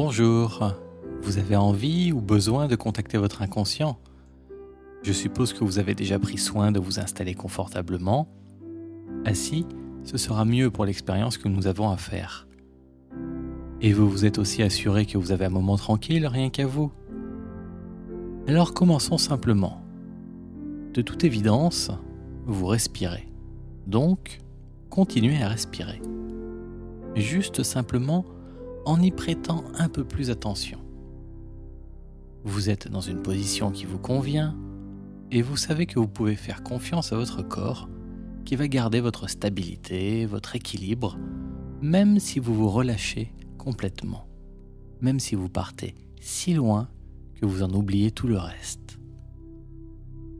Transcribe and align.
Bonjour, 0.00 0.76
vous 1.22 1.38
avez 1.38 1.56
envie 1.56 2.12
ou 2.12 2.20
besoin 2.20 2.68
de 2.68 2.76
contacter 2.76 3.18
votre 3.18 3.42
inconscient? 3.42 3.98
Je 5.02 5.12
suppose 5.12 5.52
que 5.52 5.64
vous 5.64 5.80
avez 5.80 5.96
déjà 5.96 6.20
pris 6.20 6.38
soin 6.38 6.70
de 6.70 6.78
vous 6.78 7.00
installer 7.00 7.34
confortablement. 7.34 8.28
Assis, 9.24 9.66
ce 10.04 10.16
sera 10.16 10.44
mieux 10.44 10.70
pour 10.70 10.84
l'expérience 10.84 11.36
que 11.36 11.48
nous 11.48 11.66
avons 11.66 11.90
à 11.90 11.96
faire. 11.96 12.46
Et 13.80 13.92
vous 13.92 14.08
vous 14.08 14.24
êtes 14.24 14.38
aussi 14.38 14.62
assuré 14.62 15.04
que 15.04 15.18
vous 15.18 15.32
avez 15.32 15.46
un 15.46 15.50
moment 15.50 15.76
tranquille 15.76 16.28
rien 16.28 16.48
qu'à 16.48 16.68
vous. 16.68 16.92
Alors 18.46 18.74
commençons 18.74 19.18
simplement. 19.18 19.82
De 20.94 21.02
toute 21.02 21.24
évidence, 21.24 21.90
vous 22.46 22.66
respirez. 22.66 23.26
Donc, 23.88 24.38
continuez 24.90 25.42
à 25.42 25.48
respirer. 25.48 26.00
Juste 27.16 27.64
simplement 27.64 28.24
en 28.84 29.00
y 29.00 29.10
prêtant 29.10 29.64
un 29.74 29.88
peu 29.88 30.04
plus 30.04 30.30
attention. 30.30 30.78
Vous 32.44 32.70
êtes 32.70 32.88
dans 32.88 33.00
une 33.00 33.22
position 33.22 33.70
qui 33.70 33.84
vous 33.84 33.98
convient 33.98 34.56
et 35.30 35.42
vous 35.42 35.56
savez 35.56 35.86
que 35.86 35.98
vous 35.98 36.08
pouvez 36.08 36.36
faire 36.36 36.62
confiance 36.62 37.12
à 37.12 37.16
votre 37.16 37.42
corps 37.42 37.88
qui 38.44 38.56
va 38.56 38.68
garder 38.68 39.00
votre 39.00 39.28
stabilité, 39.28 40.24
votre 40.24 40.56
équilibre, 40.56 41.18
même 41.82 42.18
si 42.18 42.38
vous 42.38 42.54
vous 42.54 42.70
relâchez 42.70 43.32
complètement, 43.58 44.26
même 45.00 45.20
si 45.20 45.34
vous 45.34 45.50
partez 45.50 45.94
si 46.20 46.54
loin 46.54 46.88
que 47.34 47.46
vous 47.46 47.62
en 47.62 47.72
oubliez 47.72 48.10
tout 48.10 48.26
le 48.26 48.38
reste. 48.38 48.98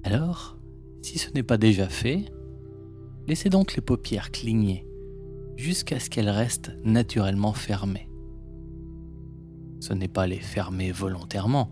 Alors, 0.05 0.57
si 1.03 1.19
ce 1.19 1.31
n'est 1.33 1.43
pas 1.43 1.59
déjà 1.59 1.89
fait, 1.89 2.25
laissez 3.27 3.51
donc 3.51 3.75
les 3.75 3.83
paupières 3.83 4.31
cligner 4.31 4.87
jusqu'à 5.57 6.01
ce 6.01 6.09
qu'elles 6.09 6.31
restent 6.31 6.73
naturellement 6.85 7.53
fermées. 7.53 8.08
Ce 9.81 9.93
n'est 9.93 10.09
pas 10.09 10.27
les 10.27 10.41
fermer 10.41 10.93
volontairement, 10.93 11.71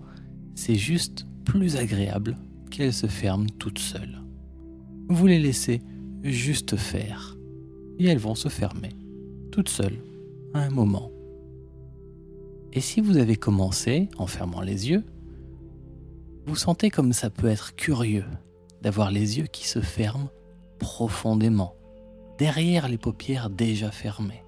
c'est 0.54 0.76
juste 0.76 1.26
plus 1.44 1.76
agréable 1.76 2.36
qu'elles 2.70 2.92
se 2.92 3.06
ferment 3.06 3.48
toutes 3.58 3.78
seules. 3.78 4.22
Vous 5.08 5.26
les 5.26 5.38
laissez 5.38 5.82
juste 6.22 6.76
faire 6.76 7.36
et 7.98 8.06
elles 8.06 8.18
vont 8.18 8.34
se 8.34 8.48
fermer 8.48 8.90
toutes 9.52 9.68
seules 9.68 9.98
à 10.54 10.60
un 10.60 10.70
moment. 10.70 11.10
Et 12.72 12.80
si 12.80 13.00
vous 13.00 13.16
avez 13.16 13.36
commencé 13.36 14.08
en 14.18 14.26
fermant 14.26 14.60
les 14.60 14.90
yeux, 14.90 15.04
vous 16.46 16.56
sentez 16.56 16.90
comme 16.90 17.12
ça 17.12 17.30
peut 17.30 17.48
être 17.48 17.74
curieux 17.74 18.24
d'avoir 18.82 19.10
les 19.10 19.38
yeux 19.38 19.46
qui 19.46 19.66
se 19.66 19.80
ferment 19.80 20.28
profondément, 20.78 21.74
derrière 22.38 22.88
les 22.88 22.98
paupières 22.98 23.50
déjà 23.50 23.90
fermées, 23.90 24.44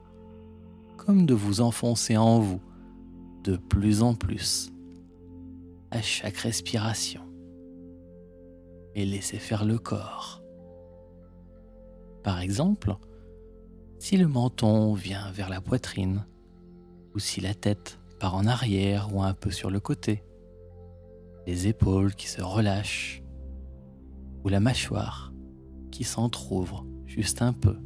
comme 0.97 1.27
de 1.27 1.35
vous 1.35 1.61
enfoncer 1.61 2.17
en 2.17 2.39
vous 2.39 2.61
de 3.49 3.57
plus 3.57 4.03
en 4.03 4.15
plus 4.15 4.71
à 5.91 6.03
chaque 6.03 6.37
respiration 6.37 7.23
et 8.95 9.07
laisser 9.07 9.39
faire 9.39 9.65
le 9.65 9.79
corps. 9.79 10.43
Par 12.23 12.41
exemple, 12.41 12.95
si 13.99 14.19
le 14.19 14.29
menton 14.29 14.93
vient 14.93 15.31
vers 15.31 15.49
la 15.49 15.63
poitrine 15.63 16.27
ou 17.15 17.19
si 17.19 17.41
la 17.41 17.55
tête 17.55 17.99
part 18.21 18.35
en 18.35 18.45
arrière 18.45 19.15
ou 19.15 19.23
un 19.23 19.33
peu 19.33 19.51
sur 19.51 19.71
le 19.71 19.81
côté, 19.81 20.23
les 21.47 21.69
épaules 21.69 22.15
qui 22.15 22.29
se 22.29 22.43
relâchent 22.43 23.23
ou 24.45 24.51
la 24.51 24.61
mâchoire 24.61 25.33
qui 25.91 26.05
s'entr'ouvre 26.05 26.85
juste 27.07 27.41
un 27.41 27.55
peu. 27.55 27.79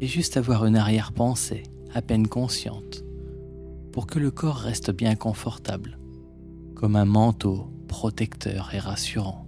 Et 0.00 0.06
juste 0.06 0.38
avoir 0.38 0.64
une 0.64 0.76
arrière-pensée 0.76 1.64
à 1.92 2.00
peine 2.00 2.26
consciente 2.26 3.04
pour 3.92 4.06
que 4.06 4.18
le 4.18 4.30
corps 4.30 4.56
reste 4.56 4.90
bien 4.90 5.16
confortable, 5.16 5.98
comme 6.74 6.96
un 6.96 7.04
manteau 7.04 7.70
protecteur 7.88 8.70
et 8.72 8.78
rassurant. 8.78 9.46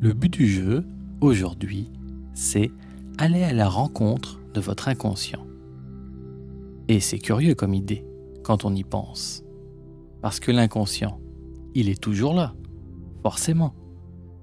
Le 0.00 0.12
but 0.12 0.32
du 0.32 0.46
jeu, 0.46 0.84
aujourd'hui, 1.20 1.90
c'est 2.34 2.70
aller 3.18 3.42
à 3.42 3.52
la 3.52 3.68
rencontre 3.68 4.40
de 4.54 4.60
votre 4.60 4.88
inconscient. 4.88 5.46
Et 6.88 7.00
c'est 7.00 7.18
curieux 7.18 7.54
comme 7.54 7.74
idée 7.74 8.04
quand 8.44 8.64
on 8.64 8.74
y 8.74 8.84
pense. 8.84 9.42
Parce 10.22 10.40
que 10.40 10.52
l'inconscient, 10.52 11.20
il 11.74 11.88
est 11.88 12.00
toujours 12.00 12.34
là, 12.34 12.54
forcément. 13.22 13.74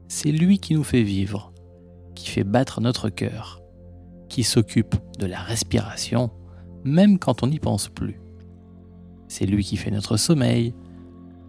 C'est 0.07 0.31
lui 0.31 0.59
qui 0.59 0.73
nous 0.73 0.83
fait 0.83 1.03
vivre, 1.03 1.53
qui 2.15 2.29
fait 2.29 2.43
battre 2.43 2.81
notre 2.81 3.09
cœur, 3.09 3.61
qui 4.29 4.43
s'occupe 4.43 4.95
de 5.19 5.25
la 5.25 5.39
respiration 5.39 6.31
même 6.83 7.19
quand 7.19 7.43
on 7.43 7.47
n'y 7.47 7.59
pense 7.59 7.87
plus. 7.87 8.19
C'est 9.27 9.45
lui 9.45 9.63
qui 9.63 9.77
fait 9.77 9.91
notre 9.91 10.17
sommeil, 10.17 10.73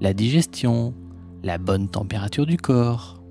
la 0.01 0.15
digestion, 0.15 0.95
la 1.43 1.59
bonne 1.59 1.89
température 1.89 2.47
du 2.47 2.57
corps. 2.57 3.23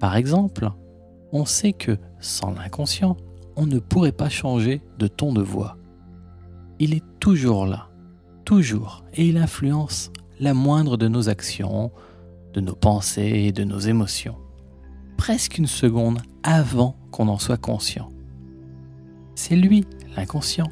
Par 0.00 0.16
exemple, 0.16 0.70
on 1.32 1.44
sait 1.44 1.72
que 1.72 1.98
sans 2.20 2.52
l'inconscient, 2.52 3.16
on 3.56 3.66
ne 3.66 3.78
pourrait 3.78 4.12
pas 4.12 4.28
changer 4.28 4.82
de 4.98 5.06
ton 5.06 5.32
de 5.32 5.42
voix. 5.42 5.76
Il 6.78 6.94
est 6.94 7.04
toujours 7.20 7.66
là, 7.66 7.88
toujours, 8.44 9.04
et 9.14 9.26
il 9.26 9.36
influence 9.36 10.10
la 10.40 10.54
moindre 10.54 10.96
de 10.96 11.08
nos 11.08 11.28
actions, 11.28 11.92
de 12.52 12.60
nos 12.60 12.74
pensées 12.74 13.44
et 13.46 13.52
de 13.52 13.64
nos 13.64 13.78
émotions, 13.78 14.36
presque 15.16 15.58
une 15.58 15.66
seconde 15.66 16.20
avant 16.42 16.96
qu'on 17.10 17.28
en 17.28 17.38
soit 17.38 17.56
conscient. 17.56 18.08
C'est 19.34 19.56
lui 19.56 19.86
l'inconscient, 20.16 20.70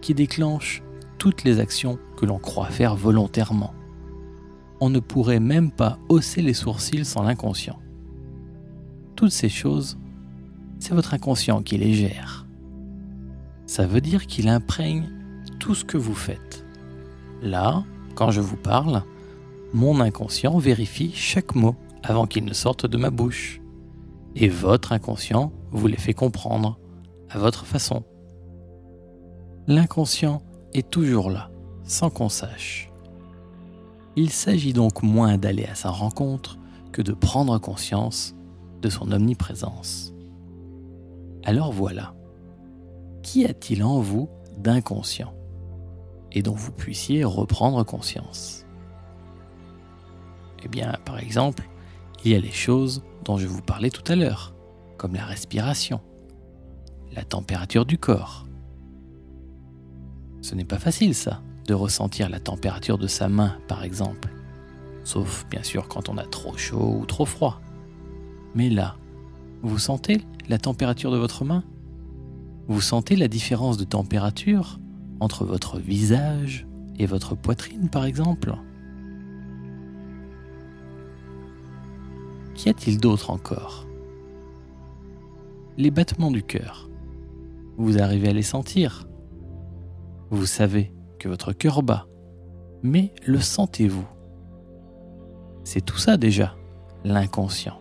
qui 0.00 0.14
déclenche 0.14 0.82
toutes 1.18 1.44
les 1.44 1.60
actions 1.60 1.98
que 2.16 2.26
l'on 2.26 2.38
croit 2.38 2.66
faire 2.66 2.96
volontairement. 2.96 3.74
On 4.80 4.88
ne 4.88 5.00
pourrait 5.00 5.40
même 5.40 5.70
pas 5.70 5.98
hausser 6.08 6.40
les 6.40 6.54
sourcils 6.54 7.04
sans 7.04 7.22
l'inconscient. 7.22 7.78
Toutes 9.16 9.32
ces 9.32 9.50
choses, 9.50 9.98
c'est 10.78 10.94
votre 10.94 11.12
inconscient 11.12 11.62
qui 11.62 11.76
les 11.76 11.92
gère. 11.92 12.46
Ça 13.66 13.86
veut 13.86 14.00
dire 14.00 14.26
qu'il 14.26 14.48
imprègne 14.48 15.10
tout 15.58 15.74
ce 15.74 15.84
que 15.84 15.98
vous 15.98 16.14
faites. 16.14 16.64
Là, 17.42 17.84
quand 18.14 18.30
je 18.30 18.40
vous 18.40 18.56
parle, 18.56 19.02
mon 19.72 20.00
inconscient 20.00 20.58
vérifie 20.58 21.12
chaque 21.14 21.54
mot 21.54 21.76
avant 22.02 22.26
qu'il 22.26 22.44
ne 22.44 22.54
sorte 22.54 22.86
de 22.86 22.96
ma 22.96 23.10
bouche. 23.10 23.60
Et 24.34 24.48
votre 24.48 24.92
inconscient 24.92 25.52
vous 25.70 25.86
les 25.86 25.96
fait 25.96 26.14
comprendre 26.14 26.78
à 27.28 27.38
votre 27.38 27.66
façon 27.66 28.04
l'inconscient 29.70 30.42
est 30.74 30.90
toujours 30.90 31.30
là, 31.30 31.48
sans 31.84 32.10
qu'on 32.10 32.28
sache. 32.28 32.90
Il 34.16 34.30
s'agit 34.30 34.72
donc 34.72 35.04
moins 35.04 35.38
d'aller 35.38 35.64
à 35.64 35.76
sa 35.76 35.90
rencontre 35.90 36.58
que 36.90 37.02
de 37.02 37.12
prendre 37.12 37.56
conscience 37.58 38.34
de 38.82 38.90
son 38.90 39.12
omniprésence. 39.12 40.12
Alors 41.44 41.70
voilà, 41.70 42.14
qu'y 43.22 43.46
a-t-il 43.46 43.84
en 43.84 44.00
vous 44.00 44.28
d'inconscient 44.58 45.32
et 46.32 46.42
dont 46.42 46.54
vous 46.54 46.72
puissiez 46.72 47.22
reprendre 47.22 47.84
conscience? 47.84 48.66
Eh 50.64 50.68
bien, 50.68 50.96
par 51.04 51.20
exemple, 51.20 51.68
il 52.24 52.32
y 52.32 52.34
a 52.34 52.40
les 52.40 52.50
choses 52.50 53.04
dont 53.24 53.38
je 53.38 53.46
vous 53.46 53.62
parlais 53.62 53.90
tout 53.90 54.10
à 54.10 54.16
l'heure, 54.16 54.52
comme 54.96 55.14
la 55.14 55.24
respiration, 55.24 56.00
la 57.12 57.22
température 57.22 57.86
du 57.86 57.98
corps, 57.98 58.46
ce 60.42 60.54
n'est 60.54 60.64
pas 60.64 60.78
facile 60.78 61.14
ça, 61.14 61.42
de 61.66 61.74
ressentir 61.74 62.28
la 62.28 62.40
température 62.40 62.98
de 62.98 63.06
sa 63.06 63.28
main 63.28 63.56
par 63.68 63.84
exemple. 63.84 64.28
Sauf 65.04 65.46
bien 65.50 65.62
sûr 65.62 65.88
quand 65.88 66.08
on 66.08 66.18
a 66.18 66.24
trop 66.24 66.56
chaud 66.56 66.98
ou 67.00 67.06
trop 67.06 67.26
froid. 67.26 67.60
Mais 68.54 68.70
là, 68.70 68.96
vous 69.62 69.78
sentez 69.78 70.22
la 70.48 70.58
température 70.58 71.10
de 71.10 71.18
votre 71.18 71.44
main? 71.44 71.64
Vous 72.68 72.80
sentez 72.80 73.16
la 73.16 73.28
différence 73.28 73.76
de 73.76 73.84
température 73.84 74.78
entre 75.20 75.44
votre 75.44 75.78
visage 75.78 76.66
et 76.98 77.06
votre 77.06 77.34
poitrine 77.34 77.88
par 77.88 78.04
exemple? 78.04 78.54
Qu'y 82.54 82.68
a-t-il 82.68 82.98
d'autre 82.98 83.30
encore? 83.30 83.86
Les 85.78 85.90
battements 85.90 86.30
du 86.30 86.42
cœur. 86.42 86.88
Vous 87.76 88.00
arrivez 88.00 88.28
à 88.28 88.32
les 88.32 88.42
sentir 88.42 89.06
vous 90.30 90.46
savez 90.46 90.92
que 91.18 91.28
votre 91.28 91.52
cœur 91.52 91.82
bat, 91.82 92.06
mais 92.82 93.12
le 93.26 93.40
sentez-vous? 93.40 94.06
C'est 95.64 95.84
tout 95.84 95.98
ça 95.98 96.16
déjà, 96.16 96.54
l'inconscient. 97.04 97.78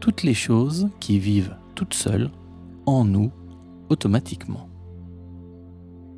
Toutes 0.00 0.22
les 0.22 0.34
choses 0.34 0.88
qui 1.00 1.18
vivent 1.18 1.56
toutes 1.74 1.94
seules 1.94 2.30
en 2.86 3.04
nous 3.04 3.32
automatiquement. 3.88 4.68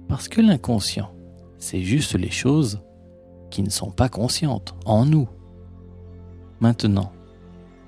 Parce 0.08 0.28
que 0.28 0.40
l'inconscient, 0.40 1.10
c'est 1.58 1.82
juste 1.82 2.14
les 2.14 2.30
choses 2.30 2.80
qui 3.50 3.62
ne 3.62 3.70
sont 3.70 3.90
pas 3.90 4.08
conscientes 4.08 4.74
en 4.84 5.06
nous. 5.06 5.28
Maintenant, 6.60 7.12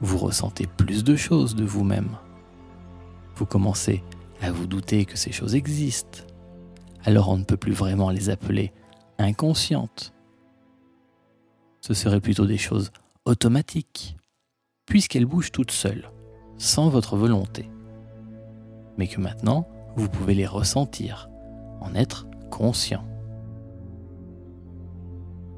vous 0.00 0.18
ressentez 0.18 0.66
plus 0.66 1.04
de 1.04 1.14
choses 1.14 1.54
de 1.54 1.64
vous-même. 1.64 2.16
Vous 3.36 3.46
commencez 3.46 4.02
à 4.40 4.50
vous 4.50 4.66
douter 4.66 5.04
que 5.04 5.18
ces 5.18 5.32
choses 5.32 5.54
existent, 5.54 6.20
alors 7.04 7.28
on 7.28 7.38
ne 7.38 7.44
peut 7.44 7.56
plus 7.56 7.72
vraiment 7.72 8.10
les 8.10 8.30
appeler 8.30 8.72
inconscientes. 9.18 10.12
Ce 11.80 11.94
seraient 11.94 12.20
plutôt 12.20 12.46
des 12.46 12.58
choses 12.58 12.90
automatiques, 13.24 14.16
puisqu'elles 14.86 15.26
bougent 15.26 15.52
toutes 15.52 15.70
seules, 15.70 16.10
sans 16.58 16.88
votre 16.88 17.16
volonté. 17.16 17.70
Mais 18.98 19.06
que 19.06 19.20
maintenant, 19.20 19.66
vous 19.96 20.08
pouvez 20.08 20.34
les 20.34 20.46
ressentir, 20.46 21.30
en 21.80 21.94
être 21.94 22.26
conscient. 22.50 23.04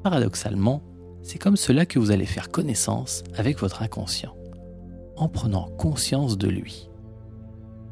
Paradoxalement, 0.03 0.81
c'est 1.21 1.39
comme 1.39 1.55
cela 1.55 1.85
que 1.85 1.99
vous 1.99 2.11
allez 2.11 2.25
faire 2.25 2.51
connaissance 2.51 3.23
avec 3.35 3.59
votre 3.59 3.81
inconscient, 3.81 4.35
en 5.15 5.29
prenant 5.29 5.69
conscience 5.77 6.37
de 6.37 6.47
lui. 6.47 6.89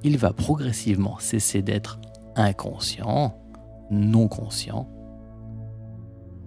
Il 0.03 0.17
va 0.17 0.33
progressivement 0.33 1.17
cesser 1.19 1.61
d'être 1.61 1.99
inconscient, 2.35 3.40
non 3.91 4.27
conscient. 4.27 4.89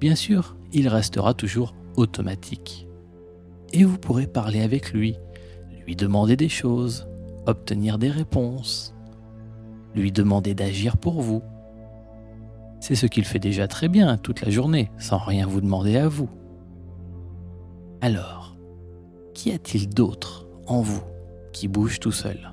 Bien 0.00 0.16
sûr, 0.16 0.56
il 0.72 0.88
restera 0.88 1.34
toujours 1.34 1.74
automatique. 1.96 2.88
Et 3.72 3.84
vous 3.84 3.98
pourrez 3.98 4.26
parler 4.26 4.62
avec 4.62 4.92
lui, 4.92 5.16
lui 5.86 5.94
demander 5.96 6.36
des 6.36 6.48
choses, 6.48 7.08
obtenir 7.46 7.98
des 7.98 8.10
réponses, 8.10 8.94
lui 9.94 10.10
demander 10.10 10.54
d'agir 10.54 10.96
pour 10.96 11.20
vous. 11.20 11.42
C'est 12.80 12.94
ce 12.94 13.06
qu'il 13.06 13.24
fait 13.24 13.38
déjà 13.38 13.68
très 13.68 13.88
bien 13.88 14.16
toute 14.16 14.42
la 14.42 14.50
journée, 14.50 14.90
sans 14.98 15.18
rien 15.18 15.46
vous 15.46 15.60
demander 15.60 15.96
à 15.96 16.08
vous. 16.08 16.28
Alors, 18.00 18.56
qu'y 19.32 19.52
a-t-il 19.52 19.88
d'autre 19.88 20.46
en 20.66 20.80
vous 20.80 21.02
qui 21.52 21.68
bouge 21.68 22.00
tout 22.00 22.12
seul? 22.12 22.52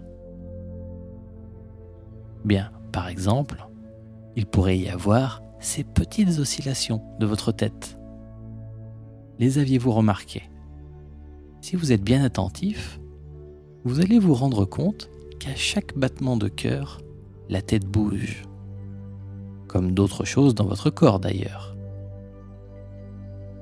Bien, 2.45 2.71
par 2.91 3.07
exemple, 3.07 3.67
il 4.35 4.45
pourrait 4.45 4.77
y 4.77 4.89
avoir 4.89 5.41
ces 5.59 5.83
petites 5.83 6.39
oscillations 6.39 7.01
de 7.19 7.25
votre 7.25 7.51
tête. 7.51 7.97
Les 9.39 9.57
aviez-vous 9.57 9.91
remarquées? 9.91 10.49
Si 11.61 11.75
vous 11.75 11.91
êtes 11.91 12.03
bien 12.03 12.23
attentif, 12.23 12.99
vous 13.83 13.99
allez 13.99 14.19
vous 14.19 14.33
rendre 14.33 14.65
compte 14.65 15.09
qu'à 15.39 15.55
chaque 15.55 15.97
battement 15.97 16.37
de 16.37 16.47
cœur, 16.47 17.01
la 17.49 17.61
tête 17.61 17.85
bouge. 17.85 18.43
Comme 19.67 19.91
d'autres 19.91 20.25
choses 20.25 20.55
dans 20.55 20.65
votre 20.65 20.89
corps 20.89 21.19
d'ailleurs. 21.19 21.75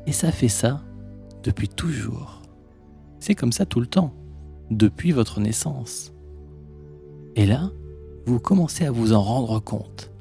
Et 0.05 0.11
ça 0.11 0.31
fait 0.31 0.49
ça 0.49 0.81
depuis 1.43 1.69
toujours. 1.69 2.41
C'est 3.19 3.35
comme 3.35 3.51
ça 3.51 3.65
tout 3.65 3.79
le 3.79 3.87
temps, 3.87 4.13
depuis 4.71 5.11
votre 5.11 5.39
naissance. 5.39 6.13
Et 7.35 7.45
là, 7.45 7.71
vous 8.25 8.39
commencez 8.39 8.85
à 8.85 8.91
vous 8.91 9.13
en 9.13 9.21
rendre 9.21 9.59
compte, 9.59 10.11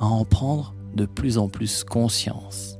à 0.00 0.06
en 0.06 0.24
prendre 0.24 0.74
de 0.94 1.06
plus 1.06 1.38
en 1.38 1.48
plus 1.48 1.84
conscience. 1.84 2.78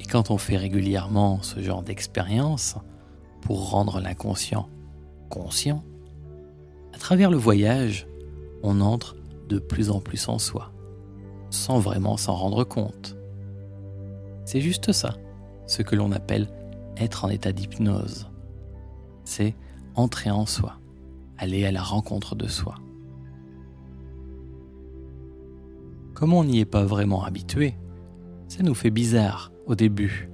Et 0.00 0.04
quand 0.04 0.30
on 0.30 0.38
fait 0.38 0.56
régulièrement 0.56 1.42
ce 1.42 1.60
genre 1.60 1.82
d'expérience 1.82 2.76
pour 3.40 3.70
rendre 3.70 4.00
l'inconscient 4.00 4.68
conscient, 5.28 5.84
à 6.94 6.98
travers 6.98 7.30
le 7.30 7.36
voyage, 7.36 8.06
on 8.62 8.80
entre 8.80 9.16
de 9.48 9.58
plus 9.58 9.90
en 9.90 10.00
plus 10.00 10.28
en 10.28 10.38
soi, 10.38 10.72
sans 11.50 11.78
vraiment 11.78 12.16
s'en 12.16 12.34
rendre 12.34 12.64
compte. 12.64 13.16
C'est 14.44 14.60
juste 14.60 14.92
ça, 14.92 15.16
ce 15.66 15.82
que 15.82 15.96
l'on 15.96 16.12
appelle 16.12 16.48
être 16.96 17.24
en 17.24 17.28
état 17.28 17.52
d'hypnose. 17.52 18.28
C'est 19.24 19.54
entrer 19.94 20.30
en 20.30 20.46
soi, 20.46 20.78
aller 21.38 21.64
à 21.64 21.72
la 21.72 21.82
rencontre 21.82 22.34
de 22.34 22.46
soi. 22.46 22.74
Comme 26.14 26.34
on 26.34 26.44
n'y 26.44 26.60
est 26.60 26.64
pas 26.64 26.84
vraiment 26.84 27.24
habitué, 27.24 27.74
ça 28.48 28.62
nous 28.62 28.74
fait 28.74 28.90
bizarre 28.90 29.52
au 29.66 29.74
début. 29.74 30.30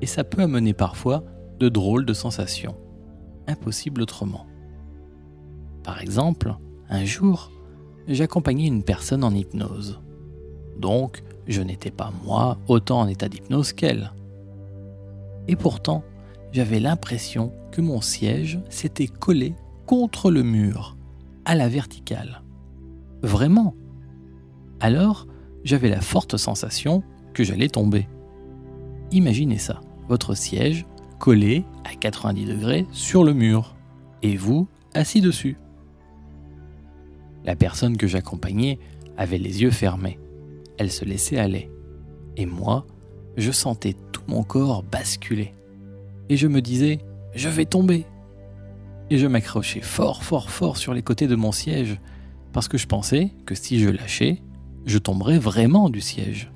Et 0.00 0.06
ça 0.06 0.24
peut 0.24 0.42
amener 0.42 0.72
parfois 0.72 1.24
de 1.58 1.68
drôles 1.68 2.06
de 2.06 2.12
sensations, 2.12 2.76
impossible 3.46 4.02
autrement. 4.02 4.46
Par 5.82 6.00
exemple, 6.00 6.54
un 6.88 7.04
jour, 7.04 7.50
j'accompagnais 8.06 8.66
une 8.66 8.82
personne 8.82 9.24
en 9.24 9.34
hypnose. 9.34 10.00
Donc, 10.78 11.22
je 11.46 11.62
n'étais 11.62 11.90
pas 11.90 12.12
moi 12.24 12.58
autant 12.68 13.00
en 13.00 13.08
état 13.08 13.28
d'hypnose 13.28 13.72
qu'elle. 13.72 14.12
Et 15.48 15.56
pourtant, 15.56 16.04
j'avais 16.52 16.80
l'impression 16.80 17.52
que 17.72 17.80
mon 17.80 18.00
siège 18.00 18.60
s'était 18.68 19.06
collé 19.06 19.54
contre 19.86 20.30
le 20.30 20.42
mur, 20.42 20.96
à 21.44 21.54
la 21.54 21.68
verticale. 21.68 22.42
Vraiment. 23.22 23.74
Alors, 24.80 25.26
j'avais 25.64 25.88
la 25.88 26.00
forte 26.00 26.36
sensation 26.36 27.02
que 27.34 27.44
j'allais 27.44 27.68
tomber. 27.68 28.08
Imaginez 29.10 29.58
ça, 29.58 29.80
votre 30.08 30.34
siège 30.34 30.86
collé 31.18 31.64
à 31.84 31.94
90 31.94 32.44
degrés 32.46 32.86
sur 32.92 33.24
le 33.24 33.32
mur, 33.32 33.74
et 34.22 34.36
vous 34.36 34.68
assis 34.94 35.20
dessus. 35.20 35.56
La 37.44 37.56
personne 37.56 37.96
que 37.96 38.06
j'accompagnais 38.06 38.78
avait 39.16 39.38
les 39.38 39.62
yeux 39.62 39.70
fermés. 39.70 40.18
Elle 40.76 40.90
se 40.90 41.04
laissait 41.04 41.38
aller. 41.38 41.70
Et 42.36 42.46
moi, 42.46 42.86
je 43.36 43.50
sentais 43.50 43.94
tout 44.12 44.22
mon 44.28 44.42
corps 44.42 44.82
basculer. 44.82 45.54
Et 46.28 46.36
je 46.36 46.46
me 46.46 46.60
disais, 46.60 46.98
je 47.34 47.48
vais 47.48 47.64
tomber. 47.64 48.04
Et 49.10 49.18
je 49.18 49.26
m'accrochais 49.26 49.80
fort, 49.80 50.22
fort, 50.22 50.50
fort 50.50 50.76
sur 50.76 50.94
les 50.94 51.02
côtés 51.02 51.26
de 51.26 51.36
mon 51.36 51.52
siège, 51.52 51.98
parce 52.52 52.68
que 52.68 52.78
je 52.78 52.86
pensais 52.86 53.32
que 53.46 53.54
si 53.54 53.80
je 53.80 53.88
lâchais, 53.88 54.42
je 54.88 54.96
tomberais 54.96 55.38
vraiment 55.38 55.90
du 55.90 56.00
siège. 56.00 56.50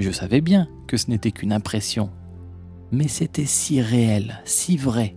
Je 0.00 0.10
savais 0.10 0.40
bien 0.40 0.68
que 0.88 0.96
ce 0.96 1.10
n'était 1.10 1.30
qu'une 1.30 1.52
impression, 1.52 2.10
mais 2.90 3.06
c'était 3.06 3.46
si 3.46 3.80
réel, 3.80 4.40
si 4.44 4.76
vrai. 4.76 5.14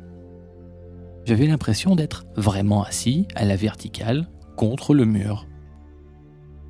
J'avais 1.25 1.47
l'impression 1.47 1.95
d'être 1.95 2.25
vraiment 2.35 2.83
assis 2.83 3.27
à 3.33 3.45
la 3.45 3.55
verticale 3.55 4.29
contre 4.57 4.93
le 4.93 5.05
mur. 5.05 5.47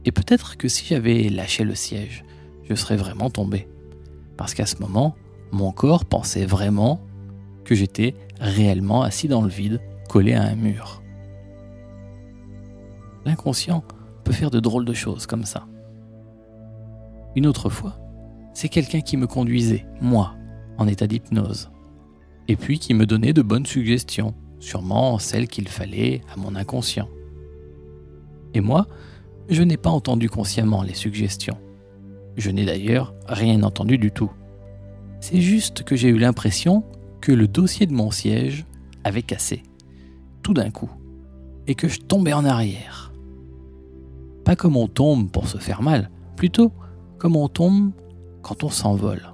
Et 0.06 0.14
peut-être 0.14 0.56
que 0.56 0.70
si 0.70 0.86
j'avais 0.86 1.28
lâché 1.28 1.66
le 1.66 1.76
siège, 1.76 2.24
je 2.70 2.74
serais 2.74 2.96
vraiment 2.98 3.30
tombé. 3.30 3.68
Parce 4.38 4.54
qu'à 4.54 4.66
ce 4.66 4.78
moment, 4.78 5.16
mon 5.52 5.74
corps 5.74 6.06
pensait 6.06 6.46
vraiment 6.46 7.02
que 7.66 7.76
j'étais 7.76 8.16
réellement 8.40 9.02
assis 9.04 9.28
dans 9.28 9.42
le 9.42 9.50
vide, 9.50 9.82
collé 10.08 10.34
à 10.34 10.44
un 10.44 10.56
mur. 10.56 11.04
L'inconscient 13.26 13.84
peut 14.24 14.34
faire 14.34 14.52
de 14.52 14.60
drôles 14.60 14.86
de 14.86 14.94
choses 14.94 15.26
comme 15.26 15.46
ça. 15.46 15.66
Une 17.36 17.48
autre 17.48 17.70
fois, 17.70 17.98
c'est 18.54 18.70
quelqu'un 18.70 19.02
qui 19.02 19.18
me 19.18 19.28
conduisait, 19.28 19.86
moi, 20.02 20.36
en 20.78 20.88
état 20.88 21.08
d'hypnose, 21.08 21.72
et 22.48 22.56
puis 22.56 22.80
qui 22.80 22.94
me 22.94 23.06
donnait 23.06 23.34
de 23.34 23.42
bonnes 23.42 23.66
suggestions, 23.66 24.34
sûrement 24.60 25.20
celles 25.20 25.48
qu'il 25.48 25.68
fallait 25.68 26.22
à 26.34 26.38
mon 26.38 26.56
inconscient. 26.56 27.08
Et 28.54 28.62
moi, 28.62 28.88
je 29.50 29.64
n'ai 29.64 29.78
pas 29.78 29.90
entendu 29.90 30.30
consciemment 30.30 30.84
les 30.84 30.94
suggestions. 30.94 31.58
Je 32.38 32.52
n'ai 32.52 32.66
d'ailleurs 32.66 33.14
rien 33.28 33.64
entendu 33.64 33.98
du 33.98 34.12
tout. 34.12 34.32
C'est 35.20 35.42
juste 35.42 35.84
que 35.84 35.96
j'ai 35.96 36.10
eu 36.10 36.18
l'impression 36.18 36.84
que 37.22 37.32
le 37.32 37.48
dossier 37.48 37.86
de 37.86 37.94
mon 37.94 38.12
siège 38.12 38.66
avait 39.04 39.22
cassé, 39.22 39.64
tout 40.42 40.54
d'un 40.54 40.72
coup, 40.72 40.90
et 41.68 41.76
que 41.76 41.88
je 41.88 42.00
tombais 42.00 42.34
en 42.34 42.46
arrière. 42.46 43.11
Pas 44.44 44.56
comme 44.56 44.76
on 44.76 44.88
tombe 44.88 45.32
pour 45.32 45.48
se 45.48 45.58
faire 45.58 45.82
mal, 45.82 46.10
plutôt 46.36 46.72
comme 47.18 47.36
on 47.36 47.48
tombe 47.48 47.92
quand 48.42 48.64
on 48.64 48.70
s'envole. 48.70 49.34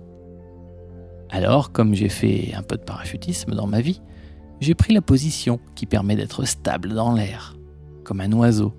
Alors, 1.29 1.71
comme 1.71 1.93
j'ai 1.93 2.09
fait 2.09 2.53
un 2.53 2.63
peu 2.63 2.77
de 2.77 2.83
parachutisme 2.83 3.53
dans 3.53 3.67
ma 3.67 3.81
vie, 3.81 4.01
j'ai 4.59 4.75
pris 4.75 4.93
la 4.93 5.01
position 5.01 5.59
qui 5.75 5.85
permet 5.85 6.15
d'être 6.15 6.45
stable 6.45 6.93
dans 6.93 7.13
l'air, 7.13 7.57
comme 8.03 8.21
un 8.21 8.31
oiseau, 8.31 8.73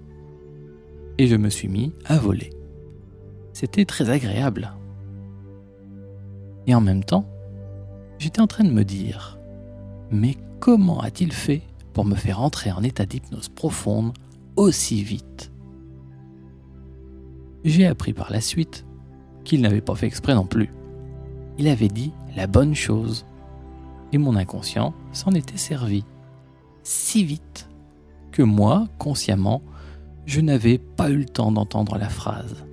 et 1.19 1.27
je 1.27 1.37
me 1.37 1.51
suis 1.51 1.69
mis 1.69 1.93
à 2.05 2.19
voler. 2.19 2.51
C'était 3.53 3.85
très 3.85 4.11
agréable. 4.11 4.73
Et 6.67 6.75
en 6.75 6.81
même 6.81 7.05
temps, 7.05 7.29
j'étais 8.19 8.41
en 8.41 8.47
train 8.47 8.65
de 8.65 8.71
me 8.71 8.85
dire, 8.85 9.39
mais 10.11 10.37
comment 10.61 11.01
a-t-il 11.01 11.33
fait 11.33 11.63
pour 11.93 12.05
me 12.05 12.15
faire 12.15 12.41
entrer 12.41 12.73
en 12.73 12.83
état 12.83 13.07
d'hypnose 13.07 13.49
profonde 13.49 14.13
aussi 14.57 15.03
vite? 15.03 15.51
J'ai 17.65 17.87
appris 17.87 18.13
par 18.13 18.31
la 18.31 18.41
suite 18.41 18.87
qu'il 19.45 19.61
n'avait 19.61 19.81
pas 19.81 19.95
fait 19.95 20.07
exprès 20.07 20.35
non 20.35 20.47
plus. 20.47 20.71
Il 21.59 21.69
avait 21.69 21.89
dit 21.89 22.13
la 22.37 22.47
bonne 22.47 22.75
chose. 22.75 23.27
Et 24.13 24.19
mon 24.19 24.37
inconscient 24.37 24.95
s'en 25.13 25.33
était 25.33 25.57
servi. 25.57 26.05
Si 26.83 27.25
vite 27.25 27.69
que 28.33 28.43
moi, 28.43 28.89
consciemment, 28.99 29.63
je 30.25 30.41
n'avais 30.41 30.79
pas 30.79 31.11
eu 31.11 31.19
le 31.19 31.25
temps 31.25 31.53
d'entendre 31.53 31.99
la 31.99 32.09
phrase. 32.09 32.65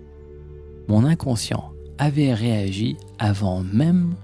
Mon 0.87 1.03
inconscient 1.03 1.71
avait 1.97 2.33
réagi 2.33 2.97
avant 3.17 3.61
même 3.61 4.15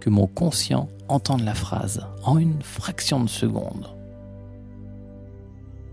que 0.00 0.10
mon 0.10 0.26
conscient 0.26 0.88
entende 1.08 1.42
la 1.42 1.54
phrase, 1.54 2.06
en 2.24 2.38
une 2.38 2.60
fraction 2.60 3.22
de 3.22 3.28
seconde. 3.28 3.86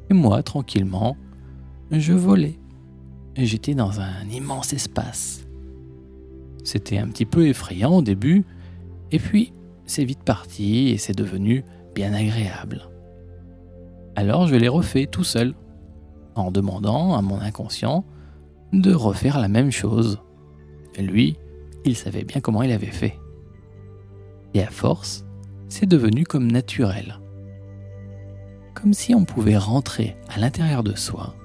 Et 0.09 0.13
moi, 0.13 0.41
tranquillement, 0.41 1.15
je 1.91 2.13
volais. 2.13 2.58
J'étais 3.41 3.73
dans 3.73 4.01
un 4.01 4.27
immense 4.29 4.73
espace. 4.73 5.45
C'était 6.65 6.97
un 6.97 7.07
petit 7.07 7.25
peu 7.25 7.47
effrayant 7.47 7.95
au 7.95 8.01
début, 8.01 8.43
et 9.11 9.19
puis 9.19 9.53
c'est 9.85 10.03
vite 10.03 10.23
parti 10.23 10.89
et 10.89 10.97
c'est 10.97 11.17
devenu 11.17 11.63
bien 11.95 12.13
agréable. 12.13 12.89
Alors 14.15 14.47
je 14.47 14.55
l'ai 14.55 14.67
refait 14.67 15.05
tout 15.05 15.23
seul, 15.23 15.53
en 16.35 16.51
demandant 16.51 17.15
à 17.15 17.21
mon 17.21 17.39
inconscient 17.39 18.03
de 18.73 18.93
refaire 18.93 19.39
la 19.39 19.47
même 19.47 19.71
chose. 19.71 20.19
Lui, 20.97 21.37
il 21.85 21.95
savait 21.95 22.25
bien 22.25 22.41
comment 22.41 22.61
il 22.61 22.71
avait 22.71 22.87
fait. 22.87 23.17
Et 24.53 24.61
à 24.61 24.69
force, 24.69 25.25
c'est 25.69 25.87
devenu 25.87 26.25
comme 26.25 26.51
naturel. 26.51 27.19
Comme 28.73 28.93
si 28.93 29.15
on 29.15 29.23
pouvait 29.23 29.57
rentrer 29.57 30.17
à 30.27 30.39
l'intérieur 30.39 30.83
de 30.83 30.95
soi, 30.95 31.35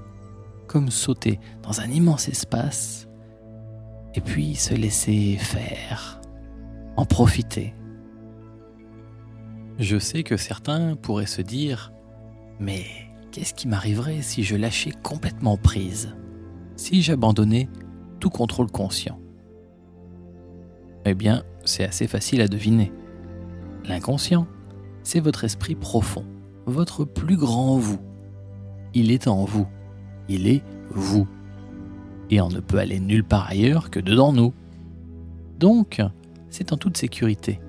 sauter 0.90 1.40
dans 1.62 1.80
un 1.80 1.90
immense 1.90 2.28
espace, 2.28 3.08
et 4.14 4.20
puis 4.20 4.54
se 4.54 4.74
laisser 4.74 5.36
faire, 5.38 6.20
en 6.96 7.04
profiter. 7.04 7.74
Je 9.78 9.98
sais 9.98 10.22
que 10.22 10.36
certains 10.36 10.94
pourraient 10.94 11.26
se 11.26 11.42
dire, 11.42 11.92
mais 12.60 12.84
qu'est-ce 13.32 13.54
qui 13.54 13.66
m'arriverait 13.66 14.22
si 14.22 14.44
je 14.44 14.54
lâchais 14.54 14.92
complètement 15.02 15.56
prise, 15.56 16.14
si 16.76 17.02
j'abandonnais 17.02 17.68
tout 18.20 18.30
contrôle 18.30 18.70
conscient? 18.70 19.18
Eh 21.04 21.14
bien, 21.14 21.42
c'est 21.64 21.84
assez 21.84 22.06
facile 22.06 22.40
à 22.40 22.48
deviner. 22.48 22.92
L'inconscient, 23.84 24.46
c'est 25.02 25.20
votre 25.20 25.44
esprit 25.44 25.74
profond, 25.74 26.24
votre 26.66 27.04
plus 27.04 27.36
grand 27.36 27.76
vous. 27.76 27.98
Il 28.94 29.10
est 29.10 29.26
en 29.26 29.44
vous, 29.44 29.66
il 30.28 30.48
est 30.48 30.62
vous. 30.90 31.26
Et 32.30 32.40
on 32.40 32.48
ne 32.48 32.60
peut 32.60 32.78
aller 32.78 33.00
nulle 33.00 33.24
part 33.24 33.48
ailleurs 33.48 33.90
que 33.90 34.00
dedans 34.00 34.32
nous. 34.32 34.52
Donc, 35.58 36.00
c'est 36.50 36.72
en 36.72 36.76
toute 36.76 36.96
sécurité. 36.96 37.60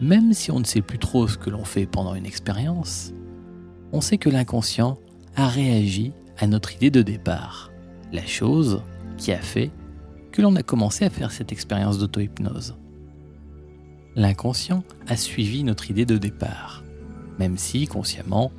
Même 0.00 0.32
si 0.32 0.50
on 0.50 0.58
ne 0.58 0.64
sait 0.64 0.82
plus 0.82 0.98
trop 0.98 1.28
ce 1.28 1.38
que 1.38 1.50
l'on 1.50 1.64
fait 1.64 1.86
pendant 1.86 2.14
une 2.14 2.26
expérience, 2.26 3.12
on 3.92 4.00
sait 4.00 4.18
que 4.18 4.30
l'inconscient 4.30 4.98
a 5.36 5.46
réagi 5.48 6.12
à 6.38 6.46
notre 6.46 6.74
idée 6.74 6.90
de 6.90 7.02
départ, 7.02 7.70
la 8.12 8.26
chose 8.26 8.82
qui 9.16 9.32
a 9.32 9.38
fait 9.38 9.70
que 10.32 10.42
l'on 10.42 10.56
a 10.56 10.62
commencé 10.62 11.04
à 11.04 11.10
faire 11.10 11.30
cette 11.30 11.52
expérience 11.52 11.98
d'auto-hypnose. 11.98 12.74
L'inconscient 14.16 14.82
a 15.06 15.16
suivi 15.16 15.62
notre 15.62 15.90
idée 15.90 16.06
de 16.06 16.18
départ, 16.18 16.82
même 17.38 17.56
si 17.56 17.86
consciemment, 17.86 18.50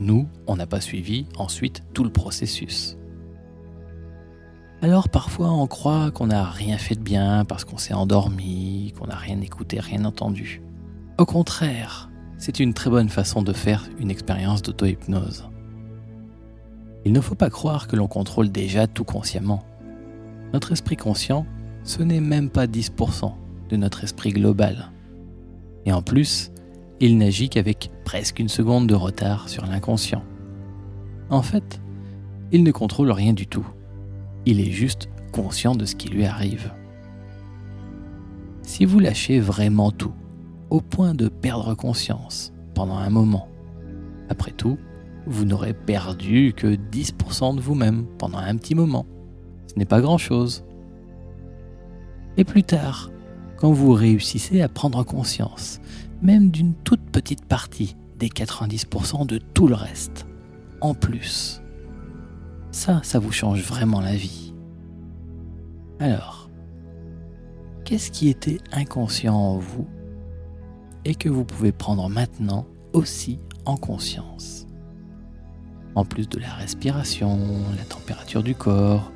nous, 0.00 0.28
on 0.46 0.56
n'a 0.56 0.66
pas 0.66 0.80
suivi 0.80 1.26
ensuite 1.36 1.82
tout 1.92 2.04
le 2.04 2.10
processus. 2.10 2.96
Alors 4.82 5.08
parfois 5.08 5.50
on 5.50 5.66
croit 5.66 6.10
qu'on 6.10 6.26
n'a 6.26 6.44
rien 6.44 6.76
fait 6.76 6.94
de 6.94 7.00
bien 7.00 7.44
parce 7.44 7.64
qu'on 7.64 7.78
s'est 7.78 7.94
endormi, 7.94 8.92
qu'on 8.98 9.06
n'a 9.06 9.16
rien 9.16 9.40
écouté, 9.40 9.80
rien 9.80 10.04
entendu. 10.04 10.60
Au 11.16 11.24
contraire, 11.24 12.10
c'est 12.38 12.60
une 12.60 12.74
très 12.74 12.90
bonne 12.90 13.08
façon 13.08 13.42
de 13.42 13.52
faire 13.52 13.88
une 13.98 14.10
expérience 14.10 14.62
d'auto-hypnose. 14.62 15.48
Il 17.04 17.12
ne 17.12 17.20
faut 17.20 17.34
pas 17.34 17.50
croire 17.50 17.86
que 17.86 17.96
l'on 17.96 18.08
contrôle 18.08 18.50
déjà 18.50 18.86
tout 18.86 19.04
consciemment. 19.04 19.64
Notre 20.52 20.72
esprit 20.72 20.96
conscient, 20.96 21.46
ce 21.84 22.02
n'est 22.02 22.20
même 22.20 22.50
pas 22.50 22.66
10% 22.66 23.32
de 23.68 23.76
notre 23.76 24.04
esprit 24.04 24.32
global. 24.32 24.90
Et 25.86 25.92
en 25.92 26.02
plus, 26.02 26.50
il 27.04 27.18
n'agit 27.18 27.50
qu'avec 27.50 27.90
presque 28.06 28.38
une 28.38 28.48
seconde 28.48 28.86
de 28.86 28.94
retard 28.94 29.50
sur 29.50 29.66
l'inconscient. 29.66 30.24
En 31.28 31.42
fait, 31.42 31.78
il 32.50 32.62
ne 32.62 32.70
contrôle 32.70 33.10
rien 33.10 33.34
du 33.34 33.46
tout. 33.46 33.66
Il 34.46 34.58
est 34.58 34.70
juste 34.70 35.10
conscient 35.30 35.74
de 35.74 35.84
ce 35.84 35.96
qui 35.96 36.08
lui 36.08 36.24
arrive. 36.24 36.72
Si 38.62 38.86
vous 38.86 39.00
lâchez 39.00 39.38
vraiment 39.38 39.90
tout, 39.90 40.14
au 40.70 40.80
point 40.80 41.12
de 41.12 41.28
perdre 41.28 41.74
conscience 41.74 42.54
pendant 42.74 42.96
un 42.96 43.10
moment. 43.10 43.48
Après 44.30 44.52
tout, 44.52 44.78
vous 45.26 45.44
n'aurez 45.44 45.74
perdu 45.74 46.54
que 46.56 46.68
10% 46.68 47.54
de 47.56 47.60
vous-même 47.60 48.06
pendant 48.16 48.38
un 48.38 48.56
petit 48.56 48.74
moment. 48.74 49.04
Ce 49.66 49.78
n'est 49.78 49.84
pas 49.84 50.00
grand-chose. 50.00 50.64
Et 52.38 52.44
plus 52.44 52.62
tard, 52.62 53.10
quand 53.56 53.72
vous 53.72 53.92
réussissez 53.92 54.60
à 54.60 54.68
prendre 54.68 55.02
conscience, 55.04 55.80
même 56.22 56.50
d'une 56.50 56.74
toute 56.74 57.02
petite 57.10 57.44
partie 57.44 57.96
des 58.18 58.28
90% 58.28 59.26
de 59.26 59.38
tout 59.38 59.66
le 59.66 59.74
reste, 59.74 60.26
en 60.80 60.94
plus, 60.94 61.62
ça, 62.70 63.00
ça 63.02 63.18
vous 63.18 63.32
change 63.32 63.62
vraiment 63.62 64.00
la 64.00 64.16
vie. 64.16 64.54
Alors, 66.00 66.50
qu'est-ce 67.84 68.10
qui 68.10 68.28
était 68.28 68.58
inconscient 68.72 69.34
en 69.34 69.58
vous 69.58 69.86
et 71.04 71.14
que 71.14 71.28
vous 71.28 71.44
pouvez 71.44 71.72
prendre 71.72 72.08
maintenant 72.08 72.66
aussi 72.92 73.38
en 73.64 73.76
conscience? 73.76 74.66
En 75.94 76.04
plus 76.04 76.28
de 76.28 76.38
la 76.38 76.52
respiration, 76.52 77.38
la 77.76 77.84
température 77.84 78.42
du 78.42 78.54
corps 78.54 79.12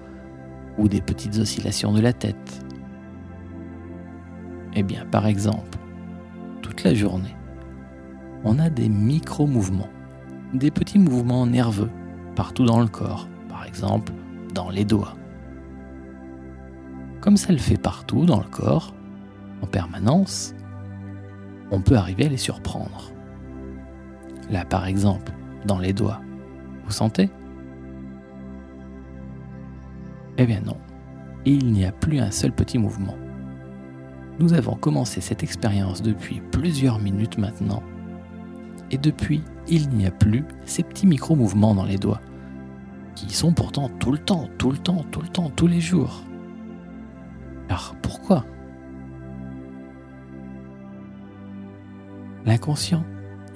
ou 0.78 0.88
des 0.88 1.00
petites 1.00 1.36
oscillations 1.38 1.92
de 1.92 2.00
la 2.00 2.12
tête. 2.12 2.64
Eh 4.74 4.82
bien, 4.82 5.04
par 5.06 5.26
exemple, 5.26 5.78
toute 6.62 6.84
la 6.84 6.94
journée, 6.94 7.34
on 8.44 8.58
a 8.58 8.70
des 8.70 8.88
micro-mouvements, 8.88 9.88
des 10.54 10.70
petits 10.70 10.98
mouvements 10.98 11.46
nerveux 11.46 11.90
partout 12.36 12.64
dans 12.64 12.80
le 12.80 12.86
corps, 12.86 13.28
par 13.48 13.64
exemple 13.64 14.12
dans 14.54 14.70
les 14.70 14.84
doigts. 14.84 15.14
Comme 17.20 17.36
ça 17.36 17.52
le 17.52 17.58
fait 17.58 17.76
partout 17.76 18.26
dans 18.26 18.38
le 18.38 18.48
corps, 18.48 18.94
en 19.62 19.66
permanence, 19.66 20.54
on 21.70 21.80
peut 21.80 21.96
arriver 21.96 22.26
à 22.26 22.28
les 22.28 22.36
surprendre. 22.36 23.12
Là, 24.50 24.64
par 24.64 24.86
exemple, 24.86 25.32
dans 25.66 25.78
les 25.78 25.92
doigts, 25.92 26.20
vous 26.84 26.92
sentez? 26.92 27.28
Eh 30.38 30.46
bien 30.46 30.60
non, 30.60 30.76
il 31.44 31.72
n'y 31.72 31.84
a 31.84 31.92
plus 31.92 32.20
un 32.20 32.30
seul 32.30 32.52
petit 32.52 32.78
mouvement. 32.78 33.16
Nous 34.38 34.52
avons 34.52 34.76
commencé 34.76 35.20
cette 35.20 35.42
expérience 35.42 36.00
depuis 36.00 36.40
plusieurs 36.52 37.00
minutes 37.00 37.38
maintenant, 37.38 37.82
et 38.90 38.98
depuis, 38.98 39.42
il 39.66 39.88
n'y 39.90 40.06
a 40.06 40.10
plus 40.10 40.44
ces 40.64 40.82
petits 40.82 41.06
micro-mouvements 41.06 41.74
dans 41.74 41.84
les 41.84 41.98
doigts, 41.98 42.20
qui 43.16 43.34
sont 43.34 43.52
pourtant 43.52 43.88
tout 43.98 44.12
le 44.12 44.18
temps, 44.18 44.48
tout 44.56 44.70
le 44.70 44.78
temps, 44.78 45.04
tout 45.10 45.20
le 45.20 45.28
temps, 45.28 45.50
tous 45.50 45.66
les 45.66 45.80
jours. 45.80 46.22
Alors 47.68 47.96
pourquoi? 48.00 48.44
L'inconscient, 52.46 53.04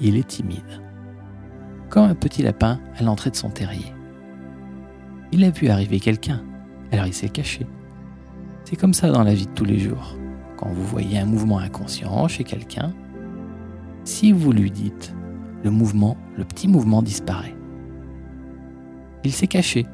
il 0.00 0.16
est 0.16 0.26
timide. 0.26 0.82
Comme 1.88 2.10
un 2.10 2.14
petit 2.14 2.42
lapin 2.42 2.80
à 2.98 3.04
l'entrée 3.04 3.30
de 3.30 3.36
son 3.36 3.50
terrier. 3.50 3.94
Il 5.30 5.44
a 5.44 5.50
vu 5.50 5.68
arriver 5.68 6.00
quelqu'un, 6.00 6.42
alors 6.90 7.06
il 7.06 7.14
s'est 7.14 7.28
caché. 7.28 7.66
C'est 8.64 8.76
comme 8.76 8.94
ça 8.94 9.10
dans 9.10 9.22
la 9.22 9.34
vie 9.34 9.46
de 9.46 9.52
tous 9.52 9.64
les 9.64 9.78
jours. 9.78 10.16
Quand 10.62 10.70
vous 10.70 10.84
voyez 10.84 11.18
un 11.18 11.24
mouvement 11.24 11.58
inconscient 11.58 12.28
chez 12.28 12.44
quelqu'un, 12.44 12.94
si 14.04 14.30
vous 14.30 14.52
lui 14.52 14.70
dites, 14.70 15.12
le 15.64 15.72
mouvement, 15.72 16.16
le 16.36 16.44
petit 16.44 16.68
mouvement 16.68 17.02
disparaît. 17.02 17.56
Il 19.24 19.32
s'est 19.32 19.48
caché. 19.48 19.86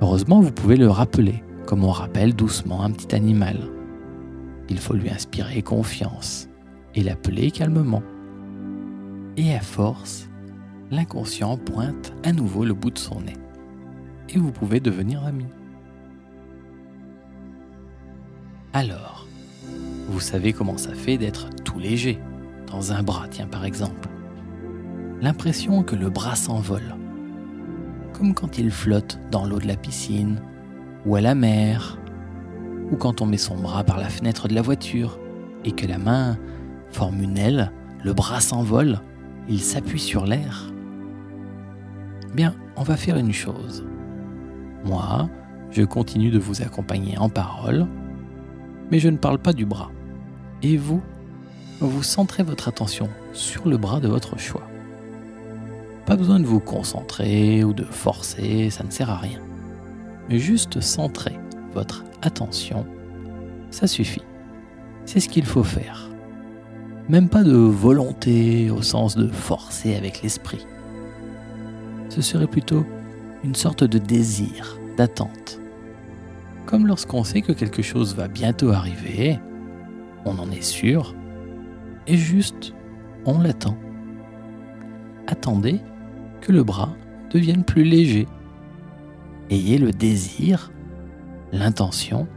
Heureusement, 0.00 0.40
vous 0.40 0.52
pouvez 0.52 0.76
le 0.76 0.88
rappeler, 0.88 1.42
comme 1.66 1.82
on 1.82 1.90
rappelle 1.90 2.36
doucement 2.36 2.84
un 2.84 2.92
petit 2.92 3.12
animal. 3.16 3.58
Il 4.68 4.78
faut 4.78 4.94
lui 4.94 5.10
inspirer 5.10 5.60
confiance 5.62 6.48
et 6.94 7.02
l'appeler 7.02 7.50
calmement. 7.50 8.04
Et 9.36 9.52
à 9.56 9.60
force, 9.60 10.28
l'inconscient 10.92 11.56
pointe 11.56 12.12
à 12.22 12.32
nouveau 12.32 12.64
le 12.64 12.74
bout 12.74 12.92
de 12.92 12.98
son 12.98 13.22
nez. 13.22 13.36
Et 14.28 14.38
vous 14.38 14.52
pouvez 14.52 14.78
devenir 14.78 15.24
ami. 15.24 15.46
Alors, 18.72 19.26
vous 20.08 20.20
savez 20.20 20.52
comment 20.52 20.76
ça 20.76 20.94
fait 20.94 21.18
d'être 21.18 21.50
tout 21.64 21.80
léger, 21.80 22.20
dans 22.68 22.92
un 22.92 23.02
bras, 23.02 23.26
tiens 23.28 23.48
par 23.48 23.64
exemple. 23.64 24.08
L'impression 25.20 25.82
que 25.82 25.96
le 25.96 26.08
bras 26.08 26.36
s'envole, 26.36 26.94
comme 28.12 28.32
quand 28.32 28.58
il 28.58 28.70
flotte 28.70 29.18
dans 29.32 29.44
l'eau 29.44 29.58
de 29.58 29.66
la 29.66 29.76
piscine, 29.76 30.40
ou 31.04 31.16
à 31.16 31.20
la 31.20 31.34
mer, 31.34 31.98
ou 32.92 32.96
quand 32.96 33.20
on 33.20 33.26
met 33.26 33.38
son 33.38 33.56
bras 33.56 33.82
par 33.82 33.98
la 33.98 34.08
fenêtre 34.08 34.46
de 34.46 34.54
la 34.54 34.62
voiture 34.62 35.18
et 35.64 35.72
que 35.72 35.86
la 35.86 35.98
main 35.98 36.38
forme 36.90 37.22
une 37.22 37.38
aile, 37.38 37.72
le 38.04 38.12
bras 38.12 38.40
s'envole, 38.40 39.00
il 39.48 39.60
s'appuie 39.60 39.98
sur 39.98 40.26
l'air. 40.26 40.72
Bien, 42.34 42.54
on 42.76 42.84
va 42.84 42.96
faire 42.96 43.16
une 43.16 43.32
chose. 43.32 43.84
Moi, 44.84 45.28
je 45.72 45.82
continue 45.82 46.30
de 46.30 46.38
vous 46.38 46.62
accompagner 46.62 47.18
en 47.18 47.28
parole, 47.28 47.88
mais 48.90 48.98
je 48.98 49.08
ne 49.08 49.16
parle 49.16 49.38
pas 49.38 49.52
du 49.52 49.66
bras. 49.66 49.90
Et 50.62 50.76
vous, 50.76 51.02
vous 51.80 52.02
centrez 52.02 52.42
votre 52.42 52.68
attention 52.68 53.08
sur 53.32 53.68
le 53.68 53.78
bras 53.78 54.00
de 54.00 54.08
votre 54.08 54.38
choix. 54.38 54.66
Pas 56.06 56.16
besoin 56.16 56.40
de 56.40 56.46
vous 56.46 56.60
concentrer 56.60 57.64
ou 57.64 57.72
de 57.72 57.84
forcer, 57.84 58.70
ça 58.70 58.84
ne 58.84 58.90
sert 58.90 59.10
à 59.10 59.16
rien. 59.16 59.40
Juste 60.28 60.80
centrer 60.80 61.38
votre 61.72 62.04
attention, 62.22 62.84
ça 63.70 63.86
suffit. 63.86 64.22
C'est 65.04 65.20
ce 65.20 65.28
qu'il 65.28 65.46
faut 65.46 65.64
faire. 65.64 66.10
Même 67.08 67.28
pas 67.28 67.42
de 67.42 67.54
volonté 67.54 68.70
au 68.70 68.82
sens 68.82 69.16
de 69.16 69.28
forcer 69.28 69.96
avec 69.96 70.22
l'esprit. 70.22 70.66
Ce 72.08 72.22
serait 72.22 72.46
plutôt 72.46 72.84
une 73.44 73.54
sorte 73.54 73.84
de 73.84 73.98
désir, 73.98 74.78
d'attente. 74.96 75.59
Comme 76.70 76.86
lorsqu'on 76.86 77.24
sait 77.24 77.42
que 77.42 77.50
quelque 77.50 77.82
chose 77.82 78.14
va 78.14 78.28
bientôt 78.28 78.70
arriver, 78.70 79.40
on 80.24 80.38
en 80.38 80.52
est 80.52 80.62
sûr, 80.62 81.16
et 82.06 82.16
juste, 82.16 82.74
on 83.24 83.40
l'attend. 83.40 83.76
Attendez 85.26 85.80
que 86.40 86.52
le 86.52 86.62
bras 86.62 86.94
devienne 87.32 87.64
plus 87.64 87.82
léger. 87.82 88.28
Ayez 89.50 89.78
le 89.78 89.90
désir, 89.90 90.70
l'intention 91.50 92.28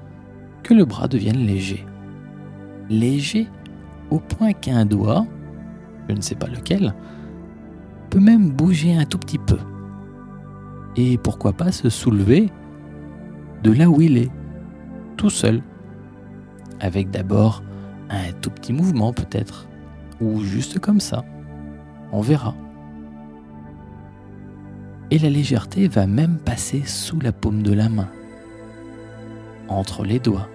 que 0.64 0.74
le 0.74 0.86
bras 0.86 1.08
devienne 1.08 1.46
léger. 1.46 1.86
Léger 2.90 3.48
au 4.10 4.18
point 4.18 4.54
qu'un 4.54 4.88
doigt, 4.88 5.28
je 6.10 6.16
ne 6.16 6.22
sais 6.22 6.34
pas 6.34 6.48
lequel, 6.48 6.96
peut 8.10 8.20
même 8.20 8.50
bouger 8.50 8.96
un 8.96 9.06
tout 9.06 9.20
petit 9.20 9.38
peu. 9.38 9.60
Et 10.96 11.20
pourquoi 11.20 11.54
pas 11.54 11.72
se 11.72 11.90
soulever 11.90 12.52
de 13.64 13.72
là 13.72 13.90
où 13.90 14.02
il 14.02 14.18
est, 14.18 14.30
tout 15.18 15.30
seul, 15.30 15.62
avec 16.80 17.10
d'abord 17.10 17.64
un 18.10 18.32
tout 18.42 18.52
petit 18.52 18.74
mouvement 18.74 19.14
peut-être, 19.14 19.68
ou 20.20 20.42
juste 20.42 20.80
comme 20.80 21.00
ça. 21.00 21.24
On 22.12 22.22
verra. 22.22 22.56
Et 25.12 25.20
la 25.20 25.30
légèreté 25.30 25.88
va 25.88 26.08
même 26.08 26.38
passer 26.38 26.84
sous 26.86 27.20
la 27.20 27.32
paume 27.32 27.64
de 27.64 27.74
la 27.74 27.90
main, 27.90 28.10
entre 29.70 30.04
les 30.04 30.20
doigts. 30.20 30.50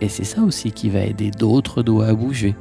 Et 0.00 0.08
c'est 0.08 0.24
ça 0.24 0.42
aussi 0.42 0.72
qui 0.72 0.88
va 0.88 1.00
aider 1.00 1.30
d'autres 1.30 1.82
doigts 1.82 2.08
à 2.08 2.14
bouger. 2.14 2.56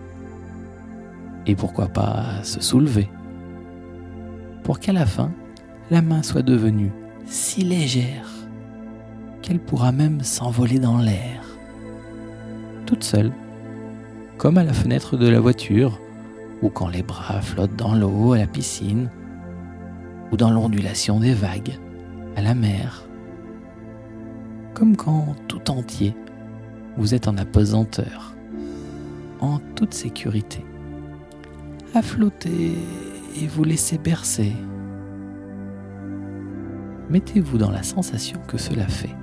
Et 1.47 1.55
pourquoi 1.55 1.87
pas 1.87 2.43
se 2.43 2.61
soulever. 2.61 3.09
Pour 4.63 4.79
qu'à 4.79 4.93
la 4.93 5.07
fin, 5.07 5.31
la 5.89 6.01
main 6.01 6.21
soit 6.21 6.43
devenue 6.43 6.91
si 7.25 7.63
légère 7.63 8.40
qu'elle 9.41 9.59
pourra 9.59 9.91
même 9.91 10.21
s'envoler 10.21 10.79
dans 10.79 10.97
l'air. 10.97 11.43
Toute 12.85 13.03
seule, 13.03 13.31
comme 14.37 14.57
à 14.57 14.63
la 14.63 14.73
fenêtre 14.73 15.17
de 15.17 15.27
la 15.27 15.39
voiture, 15.39 15.99
ou 16.61 16.69
quand 16.69 16.87
les 16.87 17.03
bras 17.03 17.41
flottent 17.41 17.75
dans 17.75 17.95
l'eau 17.95 18.33
à 18.33 18.37
la 18.37 18.47
piscine, 18.47 19.09
ou 20.31 20.37
dans 20.37 20.51
l'ondulation 20.51 21.19
des 21.19 21.33
vagues 21.33 21.77
à 22.35 22.41
la 22.41 22.53
mer, 22.53 23.03
comme 24.73 24.95
quand 24.95 25.35
tout 25.47 25.69
entier 25.69 26.15
vous 26.97 27.13
êtes 27.13 27.27
en 27.27 27.37
apesanteur, 27.37 28.35
en 29.39 29.59
toute 29.75 29.93
sécurité, 29.93 30.63
à 31.93 32.01
flotter 32.01 32.73
et 33.41 33.47
vous 33.47 33.63
laisser 33.63 33.97
bercer. 33.97 34.53
Mettez-vous 37.09 37.57
dans 37.57 37.71
la 37.71 37.83
sensation 37.83 38.39
que 38.47 38.57
cela 38.57 38.87
fait 38.87 39.15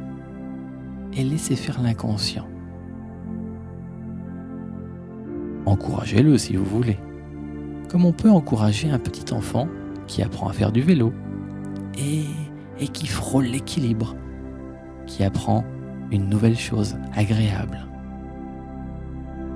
et 1.14 1.24
laissez 1.24 1.56
faire 1.56 1.80
l'inconscient. 1.82 2.46
encouragez-le 5.68 6.36
si 6.38 6.56
vous 6.56 6.64
voulez. 6.64 6.98
Comme 7.88 8.04
on 8.04 8.12
peut 8.12 8.30
encourager 8.30 8.90
un 8.90 8.98
petit 8.98 9.32
enfant 9.32 9.68
qui 10.06 10.22
apprend 10.22 10.48
à 10.48 10.52
faire 10.52 10.72
du 10.72 10.80
vélo 10.80 11.12
et, 11.98 12.24
qui 12.88 13.06
frôle 13.06 13.44
l'équilibre, 13.44 14.14
qui 15.06 15.24
apprend 15.24 15.64
une 16.10 16.28
nouvelle 16.28 16.56
chose 16.56 16.96
agréable. 17.14 17.86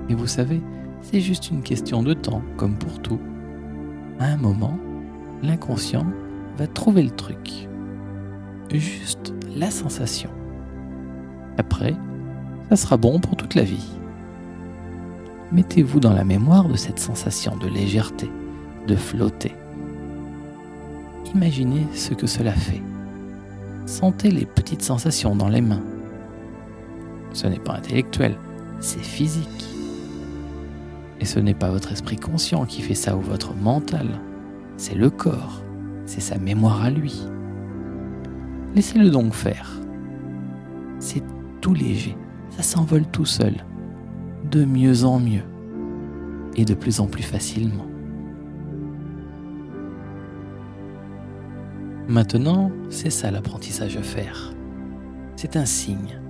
Mais 0.08 0.14
vous 0.14 0.26
savez, 0.26 0.60
c'est 1.00 1.20
juste 1.20 1.50
une 1.50 1.62
question 1.62 2.02
de 2.02 2.14
temps, 2.14 2.42
comme 2.56 2.76
pour 2.76 3.00
tout. 3.00 3.20
À 4.18 4.26
un 4.26 4.36
moment, 4.36 4.78
l'inconscient 5.42 6.06
va 6.56 6.66
trouver 6.66 7.02
le 7.02 7.10
truc. 7.10 7.68
Juste 8.72 9.34
la 9.54 9.70
sensation. 9.70 10.30
Après, 11.58 11.94
ça 12.70 12.76
sera 12.76 12.96
bon 12.96 13.20
pour 13.20 13.36
toute 13.36 13.54
la 13.54 13.62
vie 13.62 13.92
mettez-vous 15.52 16.00
dans 16.00 16.14
la 16.14 16.24
mémoire 16.24 16.66
de 16.66 16.76
cette 16.76 16.98
sensation 16.98 17.56
de 17.56 17.68
légèreté, 17.68 18.30
de 18.88 18.96
flotter. 18.96 19.54
Imaginez 21.34 21.86
ce 21.94 22.14
que 22.14 22.26
cela 22.26 22.52
fait. 22.52 22.82
Sentez 23.86 24.30
les 24.30 24.46
petites 24.46 24.82
sensations 24.82 25.36
dans 25.36 25.48
les 25.48 25.60
mains. 25.60 25.82
Ce 27.32 27.46
n'est 27.46 27.58
pas 27.58 27.74
intellectuel, 27.74 28.36
c'est 28.80 29.02
physique. 29.02 29.66
Et 31.20 31.24
ce 31.24 31.38
n'est 31.38 31.54
pas 31.54 31.70
votre 31.70 31.92
esprit 31.92 32.16
conscient 32.16 32.64
qui 32.64 32.82
fait 32.82 32.94
ça 32.94 33.16
ou 33.16 33.20
votre 33.20 33.54
mental, 33.54 34.08
c'est 34.76 34.94
le 34.94 35.10
corps, 35.10 35.62
c'est 36.06 36.20
sa 36.20 36.38
mémoire 36.38 36.82
à 36.82 36.90
lui. 36.90 37.22
Laissez-le 38.74 39.10
donc 39.10 39.34
faire. 39.34 39.78
C'est 40.98 41.22
tout 41.62 41.72
léger, 41.72 42.16
ça 42.50 42.62
s'envole 42.62 43.06
tout 43.06 43.24
seul 43.24 43.54
de 44.50 44.66
mieux 44.66 45.04
en 45.04 45.18
mieux 45.18 45.44
et 46.56 46.66
de 46.66 46.74
plus 46.74 47.00
en 47.00 47.06
plus 47.06 47.22
facilement. 47.22 47.86
Maintenant, 52.08 52.70
c'est 52.90 53.10
ça 53.10 53.30
l'apprentissage 53.30 53.96
à 53.96 54.02
faire. 54.02 54.52
C'est 55.36 55.56
un 55.56 55.64
signe, 55.64 56.20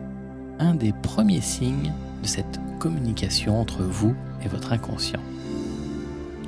un 0.61 0.75
des 0.75 0.92
premiers 1.03 1.40
signes 1.40 1.92
de 2.23 2.29
cette 2.29 2.61
communication 2.79 3.59
entre 3.59 3.83
vous 3.83 4.14
et 4.45 4.49
votre 4.49 4.73
inconscient. 4.73 5.23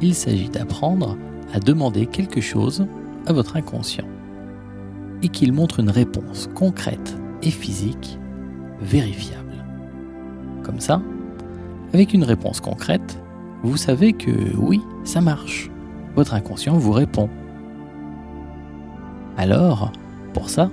Il 0.03 0.15
s'agit 0.15 0.51
d'apprendre 0.51 1.17
à 1.53 1.59
demander 1.59 2.07
quelque 2.07 2.43
chose 2.43 2.87
à 3.27 3.33
votre 3.33 3.57
inconscient 3.57 4.07
et 5.23 5.29
qu'il 5.29 5.53
montre 5.55 5.81
une 5.81 5.91
réponse 5.91 6.51
concrète 6.55 7.17
et 7.43 7.51
physique 7.51 8.19
vérifiable. 8.85 9.65
Comme 10.63 10.81
ça, 10.81 11.01
avec 11.93 12.15
une 12.15 12.25
réponse 12.25 12.61
concrète, 12.61 13.19
vous 13.63 13.77
savez 13.77 14.13
que 14.13 14.31
oui, 14.57 14.81
ça 15.05 15.21
marche. 15.21 15.71
Votre 16.17 16.35
inconscient 16.35 16.77
vous 16.77 16.93
répond. 16.93 17.29
Alors, 19.37 19.91
pour 20.33 20.51
ça, 20.51 20.71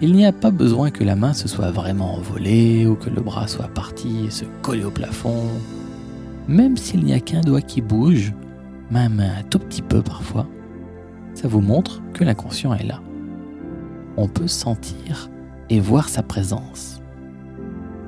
il 0.00 0.12
n'y 0.12 0.26
a 0.26 0.32
pas 0.32 0.50
besoin 0.50 0.90
que 0.90 1.02
la 1.02 1.16
main 1.16 1.32
se 1.32 1.48
soit 1.48 1.70
vraiment 1.70 2.14
envolée 2.14 2.86
ou 2.86 2.94
que 2.94 3.10
le 3.10 3.20
bras 3.20 3.48
soit 3.48 3.68
parti 3.68 4.26
et 4.26 4.30
se 4.30 4.44
coller 4.62 4.84
au 4.84 4.90
plafond. 4.90 5.48
Même 6.46 6.76
s'il 6.76 7.04
n'y 7.04 7.12
a 7.12 7.20
qu'un 7.20 7.40
doigt 7.40 7.60
qui 7.60 7.80
bouge, 7.80 8.32
même 8.90 9.20
un 9.20 9.42
tout 9.42 9.58
petit 9.58 9.82
peu 9.82 10.02
parfois, 10.02 10.46
ça 11.34 11.48
vous 11.48 11.60
montre 11.60 12.00
que 12.14 12.24
l'inconscient 12.24 12.74
est 12.74 12.86
là. 12.86 13.00
On 14.16 14.28
peut 14.28 14.48
sentir 14.48 15.30
et 15.70 15.80
voir 15.80 16.08
sa 16.08 16.22
présence. 16.22 17.00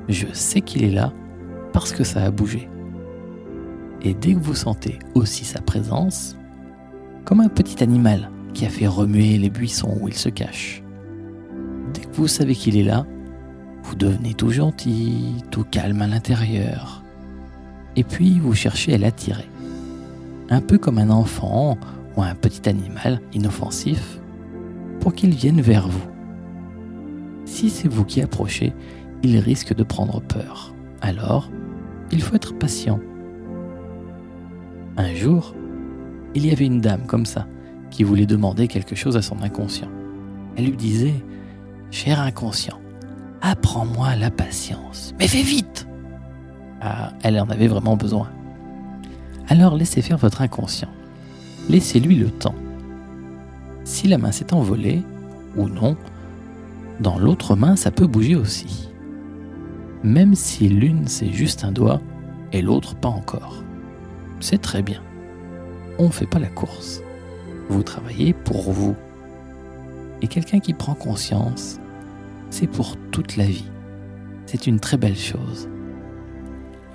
Je 0.09 0.27
sais 0.33 0.61
qu'il 0.61 0.83
est 0.83 0.91
là 0.91 1.13
parce 1.73 1.91
que 1.91 2.03
ça 2.03 2.23
a 2.23 2.31
bougé. 2.31 2.69
Et 4.03 4.13
dès 4.13 4.33
que 4.33 4.39
vous 4.39 4.55
sentez 4.55 4.97
aussi 5.13 5.45
sa 5.45 5.61
présence, 5.61 6.35
comme 7.25 7.39
un 7.39 7.49
petit 7.49 7.83
animal 7.83 8.31
qui 8.53 8.65
a 8.65 8.69
fait 8.69 8.87
remuer 8.87 9.37
les 9.37 9.49
buissons 9.49 9.97
où 10.01 10.07
il 10.07 10.15
se 10.15 10.29
cache, 10.29 10.83
dès 11.93 12.01
que 12.01 12.15
vous 12.15 12.27
savez 12.27 12.55
qu'il 12.55 12.77
est 12.77 12.83
là, 12.83 13.05
vous 13.83 13.95
devenez 13.95 14.33
tout 14.33 14.49
gentil, 14.49 15.35
tout 15.51 15.63
calme 15.63 16.01
à 16.01 16.07
l'intérieur. 16.07 17.03
Et 17.95 18.03
puis 18.03 18.39
vous 18.39 18.53
cherchez 18.53 18.93
à 18.93 18.97
l'attirer. 18.97 19.49
Un 20.49 20.61
peu 20.61 20.77
comme 20.77 20.97
un 20.97 21.09
enfant 21.09 21.77
ou 22.15 22.23
un 22.23 22.35
petit 22.35 22.67
animal 22.67 23.21
inoffensif 23.33 24.19
pour 24.99 25.13
qu'il 25.13 25.31
vienne 25.31 25.61
vers 25.61 25.87
vous. 25.87 26.07
Si 27.45 27.69
c'est 27.69 27.87
vous 27.87 28.05
qui 28.05 28.21
approchez, 28.21 28.73
il 29.23 29.37
risque 29.37 29.73
de 29.75 29.83
prendre 29.83 30.21
peur. 30.21 30.73
Alors, 31.01 31.49
il 32.11 32.21
faut 32.21 32.35
être 32.35 32.57
patient. 32.57 32.99
Un 34.97 35.13
jour, 35.15 35.55
il 36.35 36.45
y 36.45 36.51
avait 36.51 36.65
une 36.65 36.81
dame 36.81 37.05
comme 37.05 37.25
ça, 37.25 37.47
qui 37.89 38.03
voulait 38.03 38.25
demander 38.25 38.67
quelque 38.67 38.95
chose 38.95 39.17
à 39.17 39.21
son 39.21 39.41
inconscient. 39.41 39.89
Elle 40.55 40.65
lui 40.65 40.77
disait 40.77 41.13
Cher 41.91 42.19
inconscient, 42.19 42.79
apprends-moi 43.41 44.15
la 44.15 44.31
patience, 44.31 45.13
mais 45.19 45.27
fais 45.27 45.41
vite 45.41 45.87
Ah, 46.81 47.13
elle 47.23 47.39
en 47.39 47.49
avait 47.49 47.67
vraiment 47.67 47.97
besoin. 47.97 48.29
Alors 49.47 49.75
laissez 49.75 50.01
faire 50.01 50.17
votre 50.17 50.41
inconscient. 50.41 50.89
Laissez-lui 51.69 52.15
le 52.15 52.29
temps. 52.29 52.55
Si 53.83 54.07
la 54.07 54.17
main 54.17 54.31
s'est 54.31 54.53
envolée, 54.53 55.01
ou 55.57 55.67
non, 55.67 55.97
dans 56.99 57.19
l'autre 57.19 57.55
main, 57.55 57.75
ça 57.75 57.91
peut 57.91 58.07
bouger 58.07 58.35
aussi 58.35 58.90
même 60.03 60.35
si 60.35 60.67
l'une 60.67 61.07
c'est 61.07 61.31
juste 61.31 61.63
un 61.63 61.71
doigt 61.71 62.01
et 62.51 62.61
l'autre 62.61 62.95
pas 62.95 63.09
encore. 63.09 63.63
C'est 64.39 64.61
très 64.61 64.81
bien. 64.81 65.01
On 65.99 66.05
ne 66.05 66.11
fait 66.11 66.25
pas 66.25 66.39
la 66.39 66.47
course. 66.47 67.01
Vous 67.69 67.83
travaillez 67.83 68.33
pour 68.33 68.71
vous. 68.71 68.95
Et 70.21 70.27
quelqu'un 70.27 70.59
qui 70.59 70.73
prend 70.73 70.93
conscience, 70.93 71.79
c'est 72.49 72.67
pour 72.67 72.97
toute 73.11 73.37
la 73.37 73.45
vie. 73.45 73.69
C'est 74.45 74.67
une 74.67 74.79
très 74.79 74.97
belle 74.97 75.17
chose. 75.17 75.69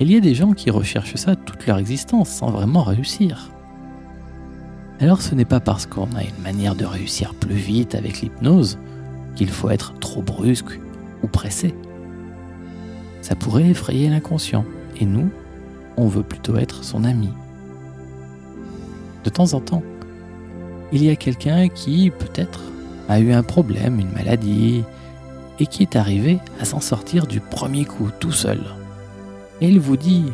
Il 0.00 0.10
y 0.10 0.16
a 0.16 0.20
des 0.20 0.34
gens 0.34 0.52
qui 0.52 0.70
recherchent 0.70 1.16
ça 1.16 1.36
toute 1.36 1.66
leur 1.66 1.78
existence 1.78 2.28
sans 2.28 2.50
vraiment 2.50 2.82
réussir. 2.82 3.50
Alors 5.00 5.22
ce 5.22 5.34
n'est 5.34 5.44
pas 5.46 5.60
parce 5.60 5.86
qu'on 5.86 6.14
a 6.14 6.22
une 6.22 6.42
manière 6.42 6.74
de 6.74 6.84
réussir 6.84 7.34
plus 7.34 7.54
vite 7.54 7.94
avec 7.94 8.20
l'hypnose 8.20 8.78
qu'il 9.34 9.50
faut 9.50 9.70
être 9.70 9.94
trop 9.98 10.22
brusque 10.22 10.80
ou 11.22 11.28
pressé. 11.28 11.74
Ça 13.26 13.34
pourrait 13.34 13.70
effrayer 13.70 14.08
l'inconscient, 14.08 14.64
et 15.00 15.04
nous, 15.04 15.30
on 15.96 16.06
veut 16.06 16.22
plutôt 16.22 16.58
être 16.58 16.84
son 16.84 17.02
ami. 17.02 17.30
De 19.24 19.30
temps 19.30 19.52
en 19.54 19.58
temps, 19.58 19.82
il 20.92 21.02
y 21.02 21.10
a 21.10 21.16
quelqu'un 21.16 21.66
qui, 21.66 22.12
peut-être, 22.12 22.60
a 23.08 23.18
eu 23.18 23.32
un 23.32 23.42
problème, 23.42 23.98
une 23.98 24.12
maladie, 24.12 24.84
et 25.58 25.66
qui 25.66 25.82
est 25.82 25.96
arrivé 25.96 26.38
à 26.60 26.64
s'en 26.64 26.78
sortir 26.78 27.26
du 27.26 27.40
premier 27.40 27.84
coup 27.84 28.10
tout 28.20 28.30
seul. 28.30 28.60
Et 29.60 29.70
il 29.70 29.80
vous 29.80 29.96
dit, 29.96 30.26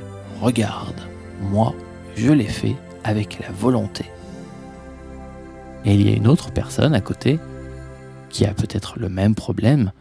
regarde, 0.42 1.00
moi, 1.50 1.74
je 2.14 2.30
l'ai 2.30 2.44
fait 2.44 2.76
avec 3.04 3.38
la 3.40 3.50
volonté. 3.52 4.04
Et 5.86 5.94
il 5.94 6.06
y 6.06 6.12
a 6.12 6.14
une 6.14 6.28
autre 6.28 6.50
personne 6.50 6.94
à 6.94 7.00
côté 7.00 7.40
qui 8.28 8.44
a 8.44 8.52
peut-être 8.52 8.98
le 8.98 9.08
même 9.08 9.34
problème 9.34 9.92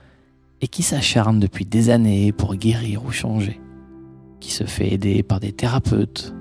et 0.62 0.68
qui 0.68 0.84
s'acharne 0.84 1.40
depuis 1.40 1.66
des 1.66 1.90
années 1.90 2.32
pour 2.32 2.56
guérir 2.56 3.04
ou 3.04 3.12
changer, 3.12 3.60
qui 4.40 4.52
se 4.52 4.64
fait 4.64 4.94
aider 4.94 5.24
par 5.24 5.40
des 5.40 5.52
thérapeutes 5.52 6.36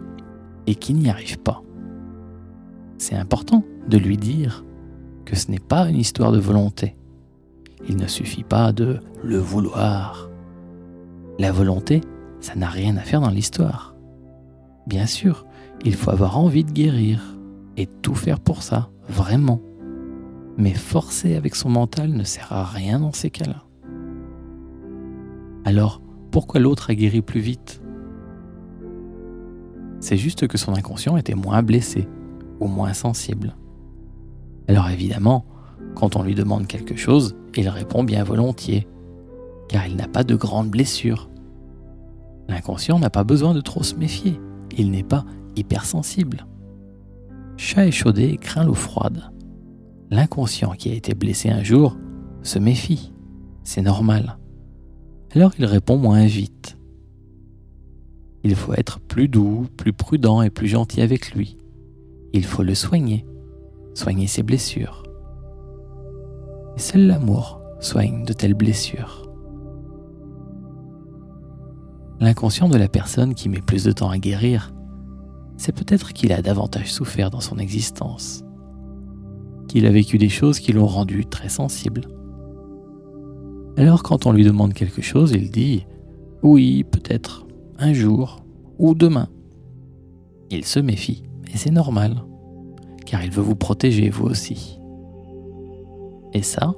et 0.67 0.75
qui 0.75 0.95
n'y 0.95 1.09
arrive 1.09 1.39
pas. 1.39 1.63
C'est 2.99 3.17
important 3.17 3.65
de 3.89 3.97
lui 3.97 4.19
dire 4.19 4.65
que 5.25 5.37
ce 5.37 5.51
n'est 5.51 5.59
pas 5.59 5.89
une 5.89 5.97
histoire 5.97 6.33
de 6.33 6.39
volonté. 6.39 6.97
Il 7.89 7.97
ne 7.97 8.07
suffit 8.07 8.45
pas 8.45 8.73
de 8.73 9.01
le 9.25 9.39
vouloir. 9.39 10.29
La 11.39 11.51
volonté, 11.51 12.03
ça 12.41 12.55
n'a 12.57 12.69
rien 12.69 12.97
à 12.99 13.01
faire 13.01 13.23
dans 13.23 13.31
l'histoire. 13.31 13.95
Bien 14.87 15.07
sûr, 15.07 15.47
il 15.85 15.95
faut 15.95 16.11
avoir 16.11 16.39
envie 16.39 16.65
de 16.65 16.73
guérir 16.73 17.39
et 17.79 17.87
tout 17.87 18.15
faire 18.15 18.41
pour 18.41 18.63
ça, 18.63 18.91
vraiment. 19.09 19.63
Mais 20.59 20.75
forcer 20.75 21.37
avec 21.37 21.55
son 21.55 21.71
mental 21.71 22.11
ne 22.11 22.25
sert 22.25 22.53
à 22.53 22.65
rien 22.65 23.01
dans 23.01 23.13
ces 23.13 23.31
cas-là. 23.31 23.65
Alors, 25.64 26.01
pourquoi 26.31 26.61
l'autre 26.61 26.90
a 26.90 26.94
guéri 26.94 27.23
plus 27.23 27.40
vite? 27.40 27.83
C'est 30.01 30.16
juste 30.16 30.49
que 30.49 30.57
son 30.57 30.75
inconscient 30.75 31.16
était 31.16 31.35
moins 31.35 31.62
blessé 31.62 32.09
ou 32.61 32.66
moins 32.66 32.94
sensible. 32.94 33.57
Alors 34.68 34.88
évidemment, 34.88 35.44
quand 35.94 36.16
on 36.16 36.23
lui 36.23 36.35
demande 36.35 36.66
quelque 36.66 36.96
chose, 36.96 37.37
il 37.55 37.68
répond 37.68 38.05
bien 38.05 38.25
volontiers, 38.25 38.87
car 39.68 39.87
il 39.87 39.96
n'a 39.96 40.09
pas 40.09 40.25
de 40.25 40.35
grandes 40.35 40.70
blessures. 40.70 41.29
L'inconscient 42.49 42.99
n'a 42.99 43.11
pas 43.11 43.25
besoin 43.25 43.53
de 43.53 43.61
trop 43.61 43.83
se 43.83 43.94
méfier, 43.94 44.40
il 44.77 44.90
n'est 44.90 45.03
pas 45.03 45.25
hypersensible. 45.57 46.46
Chat 47.57 47.87
échaudé 47.87 48.38
craint 48.38 48.64
l'eau 48.64 48.75
froide. 48.75 49.31
L'inconscient 50.11 50.73
qui 50.73 50.90
a 50.90 50.94
été 50.94 51.14
blessé 51.14 51.51
un 51.51 51.62
jour 51.62 51.99
se 52.42 52.59
méfie, 52.59 53.12
c'est 53.62 53.83
normal 53.83 54.39
alors 55.33 55.53
il 55.59 55.64
répond 55.64 55.97
moins 55.97 56.27
vite. 56.27 56.77
Il 58.43 58.57
faut 58.57 58.73
être 58.75 59.01
plus 59.01 59.29
doux, 59.29 59.66
plus 59.77 59.93
prudent 59.93 60.43
et 60.43 60.51
plus 60.51 60.66
gentil 60.66 61.03
avec 61.03 61.33
lui. 61.35 61.57
Il 62.33 62.45
faut 62.45 62.62
le 62.62 62.75
soigner, 62.75 63.25
soigner 63.95 64.27
ses 64.27 64.43
blessures. 64.43 65.05
Et 66.77 66.81
seul 66.81 67.07
l'amour 67.07 67.61
soigne 67.81 68.25
de 68.25 68.33
telles 68.33 68.55
blessures. 68.55 69.29
L'inconscient 72.19 72.69
de 72.69 72.77
la 72.77 72.88
personne 72.88 73.35
qui 73.35 73.49
met 73.49 73.62
plus 73.62 73.85
de 73.85 73.93
temps 73.93 74.11
à 74.11 74.19
guérir, 74.19 74.73
c'est 75.57 75.75
peut-être 75.75 76.12
qu'il 76.12 76.33
a 76.33 76.43
davantage 76.43 76.93
souffert 76.93 77.31
dans 77.31 77.40
son 77.40 77.59
existence, 77.59 78.45
qu'il 79.69 79.87
a 79.87 79.90
vécu 79.90 80.19
des 80.19 80.29
choses 80.29 80.59
qui 80.59 80.73
l'ont 80.73 80.87
rendu 80.87 81.25
très 81.27 81.49
sensible 81.49 82.03
alors 83.77 84.03
quand 84.03 84.27
on 84.27 84.33
lui 84.33 84.45
demande 84.45 84.75
quelque 84.75 85.03
chose, 85.03 85.33
il 85.33 85.51
dit⁇ 85.51 85.79
Oui, 86.43 86.85
peut-être, 86.85 87.47
un 87.79 87.93
jour, 87.93 88.45
ou 88.79 88.95
demain⁇ 88.95 89.25
Il 90.51 90.65
se 90.65 90.81
méfie, 90.81 91.23
et 91.53 91.57
c'est 91.57 91.71
normal, 91.71 92.23
car 93.07 93.25
il 93.25 93.31
veut 93.31 93.43
vous 93.43 93.57
protéger 93.57 94.11
vous 94.11 94.27
aussi. 94.27 94.79
Et 96.33 96.43
ça, 96.43 96.75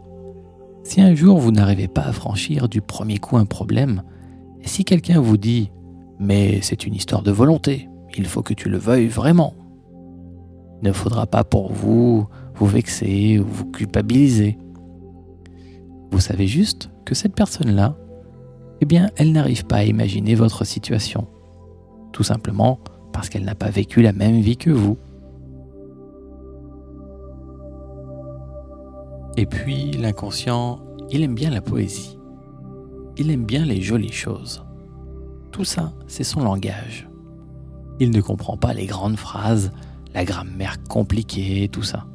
si 0.85 1.01
un 1.01 1.15
jour 1.15 1.39
vous 1.39 1.53
n'arrivez 1.53 1.89
pas 1.89 2.03
à 2.03 2.13
franchir 2.13 2.69
du 2.69 2.81
premier 2.81 3.19
coup 3.19 3.37
un 3.37 3.47
problème, 3.47 4.03
si 4.65 4.85
quelqu'un 4.85 5.21
vous 5.21 5.37
dit⁇ 5.37 5.71
Mais 6.19 6.61
c'est 6.63 6.87
une 6.87 6.95
histoire 6.95 7.23
de 7.23 7.31
volonté, 7.31 7.89
il 8.17 8.27
faut 8.27 8.43
que 8.43 8.55
tu 8.55 8.69
le 8.69 8.79
veuilles 8.79 9.09
vraiment⁇ 9.09 9.55
ne 10.83 10.93
faudra 10.93 11.27
pas 11.27 11.45
pour 11.45 11.73
vous 11.73 12.27
vous 12.55 12.67
vexer 12.67 13.39
ou 13.39 13.47
vous 13.47 13.67
culpabiliser. 13.67 14.59
Vous 16.13 16.21
savez 16.21 16.47
juste 16.47 16.91
que 17.07 17.15
cette 17.15 17.35
personne-là, 17.35 17.97
eh 18.83 18.85
bien, 18.85 19.11
elle 19.17 19.33
n'arrive 19.33 19.65
pas 19.65 19.77
à 19.77 19.85
imaginer 19.85 20.35
votre 20.35 20.65
situation. 20.65 21.27
Tout 22.13 22.23
simplement 22.23 22.79
parce 23.15 23.31
qu'elle 23.31 23.45
n'a 23.45 23.55
pas 23.55 23.71
vécu 23.71 24.03
la 24.03 24.13
même 24.13 24.41
vie 24.41 24.59
que 24.59 24.71
vous. 24.71 24.99
Et 29.39 29.47
puis, 29.47 29.93
l'inconscient, 29.93 30.81
il 31.11 31.23
aime 31.23 31.35
bien 31.35 31.49
la 31.49 31.63
poésie. 31.63 32.19
Il 33.17 33.31
aime 33.31 33.47
bien 33.47 33.65
les 33.65 33.81
jolies 33.81 34.13
choses. 34.13 34.63
Tout 35.51 35.65
ça, 35.65 35.95
c'est 36.07 36.25
son 36.25 36.45
langage. 36.45 37.09
Il 38.01 38.11
ne 38.11 38.21
comprend 38.21 38.59
pas 38.59 38.75
les 38.75 38.87
grandes 38.87 39.17
phrases, 39.17 39.73
la 40.13 40.27
grammaire 40.27 40.77
compliquée, 40.91 41.71
tout 41.73 41.83
ça. 41.83 42.07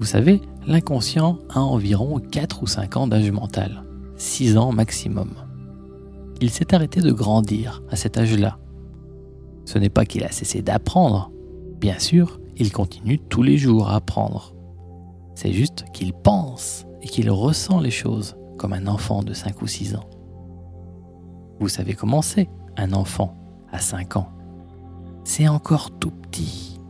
Vous 0.00 0.06
savez, 0.06 0.40
l'inconscient 0.66 1.38
a 1.50 1.60
environ 1.60 2.18
4 2.18 2.62
ou 2.62 2.66
5 2.66 2.96
ans 2.96 3.06
d'âge 3.06 3.30
mental, 3.30 3.84
6 4.16 4.56
ans 4.56 4.72
maximum. 4.72 5.30
Il 6.40 6.50
s'est 6.50 6.74
arrêté 6.74 7.00
de 7.00 7.12
grandir 7.12 7.82
à 7.90 7.96
cet 7.96 8.18
âge-là. 8.18 8.58
Ce 9.64 9.78
n'est 9.78 9.90
pas 9.90 10.04
qu'il 10.04 10.24
a 10.24 10.32
cessé 10.32 10.62
d'apprendre. 10.62 11.30
Bien 11.80 11.98
sûr, 11.98 12.40
il 12.56 12.72
continue 12.72 13.18
tous 13.18 13.42
les 13.42 13.56
jours 13.56 13.88
à 13.88 13.96
apprendre. 13.96 14.54
C'est 15.34 15.52
juste 15.52 15.84
qu'il 15.92 16.12
pense 16.12 16.84
et 17.00 17.06
qu'il 17.06 17.30
ressent 17.30 17.80
les 17.80 17.90
choses 17.90 18.36
comme 18.58 18.72
un 18.72 18.86
enfant 18.86 19.22
de 19.22 19.32
5 19.32 19.62
ou 19.62 19.66
6 19.66 19.96
ans. 19.96 20.08
Vous 21.58 21.68
savez 21.68 21.94
comment 21.94 22.22
c'est, 22.22 22.48
un 22.76 22.92
enfant 22.92 23.36
à 23.70 23.78
5 23.78 24.16
ans 24.16 24.28
C'est 25.24 25.48
encore 25.48 25.90
tout 25.98 26.10
petit. 26.10 26.80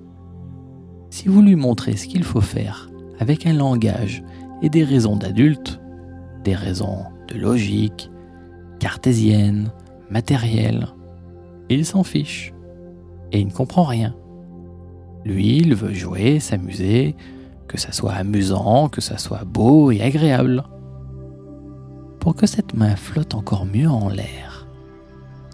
Si 1.11 1.29
vous 1.29 1.43
lui 1.43 1.57
montrez 1.57 1.97
ce 1.97 2.07
qu'il 2.07 2.25
faut 2.25 2.41
faire 2.41 2.89
avec 3.23 3.47
un 3.47 3.53
langage 3.53 4.25
et 4.63 4.69
des 4.69 4.83
raisons 4.83 5.15
d'adultes, 5.15 5.81
des 6.43 6.57
raisons 6.57 7.05
de 7.29 7.39
logique, 7.39 8.11
cartésiennes, 8.81 9.71
matérielles. 10.11 10.89
Il 11.69 11.87
s'en 11.87 12.03
fiche 12.03 12.53
et 13.31 13.39
il 13.39 13.47
ne 13.47 13.53
comprend 13.53 13.85
rien. 13.85 14.17
Lui, 15.25 15.59
il 15.59 15.77
veut 15.77 15.95
jouer, 15.95 16.41
s'amuser, 16.41 17.15
que 17.69 17.79
ça 17.79 17.93
soit 17.93 18.15
amusant, 18.15 18.89
que 18.89 19.01
ça 19.01 19.19
soit 19.19 19.45
beau 19.45 19.93
et 19.93 20.03
agréable. 20.03 20.65
Pour 22.19 22.35
que 22.35 22.49
cette 22.49 22.75
main 22.75 22.97
flotte 22.97 23.37
encore 23.37 23.67
mieux 23.67 23.89
en 23.89 24.09
l'air, 24.09 24.67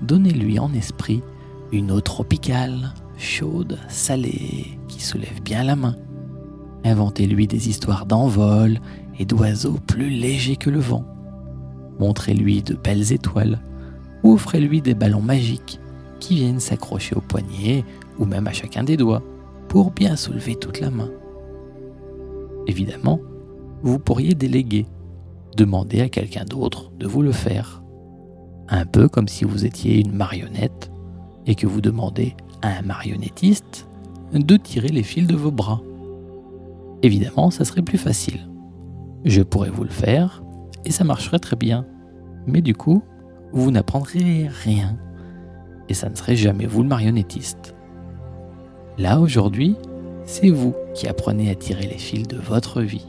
donnez-lui 0.00 0.58
en 0.58 0.72
esprit 0.72 1.22
une 1.70 1.90
eau 1.90 2.00
tropicale, 2.00 2.94
chaude, 3.18 3.78
salée, 3.88 4.78
qui 4.88 5.04
soulève 5.04 5.42
bien 5.42 5.64
la 5.64 5.76
main. 5.76 5.96
Inventez-lui 6.88 7.46
des 7.46 7.68
histoires 7.68 8.06
d'envol 8.06 8.80
et 9.18 9.26
d'oiseaux 9.26 9.76
plus 9.86 10.08
légers 10.08 10.56
que 10.56 10.70
le 10.70 10.80
vent. 10.80 11.04
Montrez-lui 11.98 12.62
de 12.62 12.74
belles 12.74 13.12
étoiles 13.12 13.60
ou 14.22 14.32
offrez-lui 14.32 14.80
des 14.80 14.94
ballons 14.94 15.20
magiques 15.20 15.80
qui 16.18 16.36
viennent 16.36 16.60
s'accrocher 16.60 17.14
au 17.14 17.20
poignet 17.20 17.84
ou 18.18 18.24
même 18.24 18.46
à 18.46 18.54
chacun 18.54 18.84
des 18.84 18.96
doigts 18.96 19.22
pour 19.68 19.90
bien 19.90 20.16
soulever 20.16 20.56
toute 20.56 20.80
la 20.80 20.90
main. 20.90 21.10
Évidemment, 22.66 23.20
vous 23.82 23.98
pourriez 23.98 24.34
déléguer, 24.34 24.86
demander 25.58 26.00
à 26.00 26.08
quelqu'un 26.08 26.46
d'autre 26.46 26.90
de 26.98 27.06
vous 27.06 27.20
le 27.20 27.32
faire. 27.32 27.82
Un 28.70 28.86
peu 28.86 29.10
comme 29.10 29.28
si 29.28 29.44
vous 29.44 29.66
étiez 29.66 30.00
une 30.00 30.12
marionnette 30.12 30.90
et 31.46 31.54
que 31.54 31.66
vous 31.66 31.82
demandez 31.82 32.34
à 32.62 32.78
un 32.78 32.82
marionnettiste 32.82 33.86
de 34.32 34.56
tirer 34.56 34.88
les 34.88 35.02
fils 35.02 35.26
de 35.26 35.36
vos 35.36 35.50
bras 35.50 35.82
évidemment, 37.02 37.50
ça 37.50 37.64
serait 37.64 37.82
plus 37.82 37.98
facile. 37.98 38.48
Je 39.24 39.42
pourrais 39.42 39.70
vous 39.70 39.84
le 39.84 39.90
faire 39.90 40.42
et 40.84 40.90
ça 40.90 41.04
marcherait 41.04 41.38
très 41.38 41.56
bien. 41.56 41.86
Mais 42.46 42.62
du 42.62 42.74
coup, 42.74 43.02
vous 43.52 43.70
n'apprendrez 43.70 44.48
rien 44.64 44.96
et 45.88 45.94
ça 45.94 46.08
ne 46.08 46.14
serait 46.14 46.36
jamais 46.36 46.66
vous 46.66 46.82
le 46.82 46.88
marionnettiste. 46.88 47.74
Là, 48.98 49.20
aujourd'hui, 49.20 49.76
c'est 50.24 50.50
vous 50.50 50.74
qui 50.94 51.08
apprenez 51.08 51.50
à 51.50 51.54
tirer 51.54 51.86
les 51.86 51.98
fils 51.98 52.26
de 52.26 52.36
votre 52.36 52.82
vie. 52.82 53.06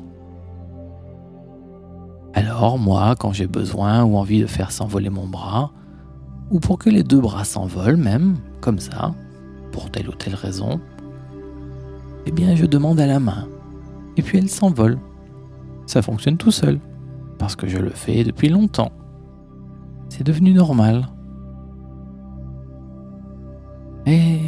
Alors 2.34 2.78
moi, 2.78 3.16
quand 3.20 3.34
j'ai 3.34 3.48
besoin 3.48 4.04
ou 4.04 4.16
envie 4.16 4.40
de 4.40 4.46
faire 4.46 4.72
s'envoler 4.72 5.10
mon 5.10 5.28
bras, 5.28 5.72
ou 6.52 6.60
pour 6.60 6.78
que 6.78 6.90
les 6.90 7.04
deux 7.04 7.20
bras 7.20 7.44
s'envolent 7.44 7.98
même, 7.98 8.38
comme 8.62 8.80
ça, 8.80 9.14
pour 9.72 9.90
telle 9.92 10.10
ou 10.10 10.14
telle 10.14 10.36
raison, 10.36 10.80
eh 12.26 12.32
bien 12.32 12.56
je 12.56 12.66
demande 12.66 13.00
à 13.00 13.08
la 13.08 13.20
main, 13.20 13.48
et 14.20 14.22
puis 14.22 14.38
elle 14.38 14.50
s'envole. 14.50 15.00
Ça 15.86 16.02
fonctionne 16.02 16.36
tout 16.36 16.52
seul, 16.52 16.80
parce 17.38 17.56
que 17.56 17.68
je 17.68 17.78
le 17.78 17.90
fais 17.90 18.26
depuis 18.26 18.50
longtemps. 18.50 18.92
C'est 20.10 20.26
devenu 20.26 20.52
normal. 20.52 21.08
Et, 24.06 24.40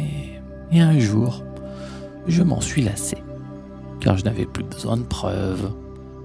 et 0.72 0.80
un 0.80 0.98
jour, 0.98 1.42
je 2.26 2.42
m'en 2.42 2.60
suis 2.60 2.82
lassé, 2.82 3.16
car 4.00 4.18
je 4.18 4.24
n'avais 4.26 4.44
plus 4.44 4.64
besoin 4.64 4.98
de 4.98 5.04
preuves. 5.04 5.72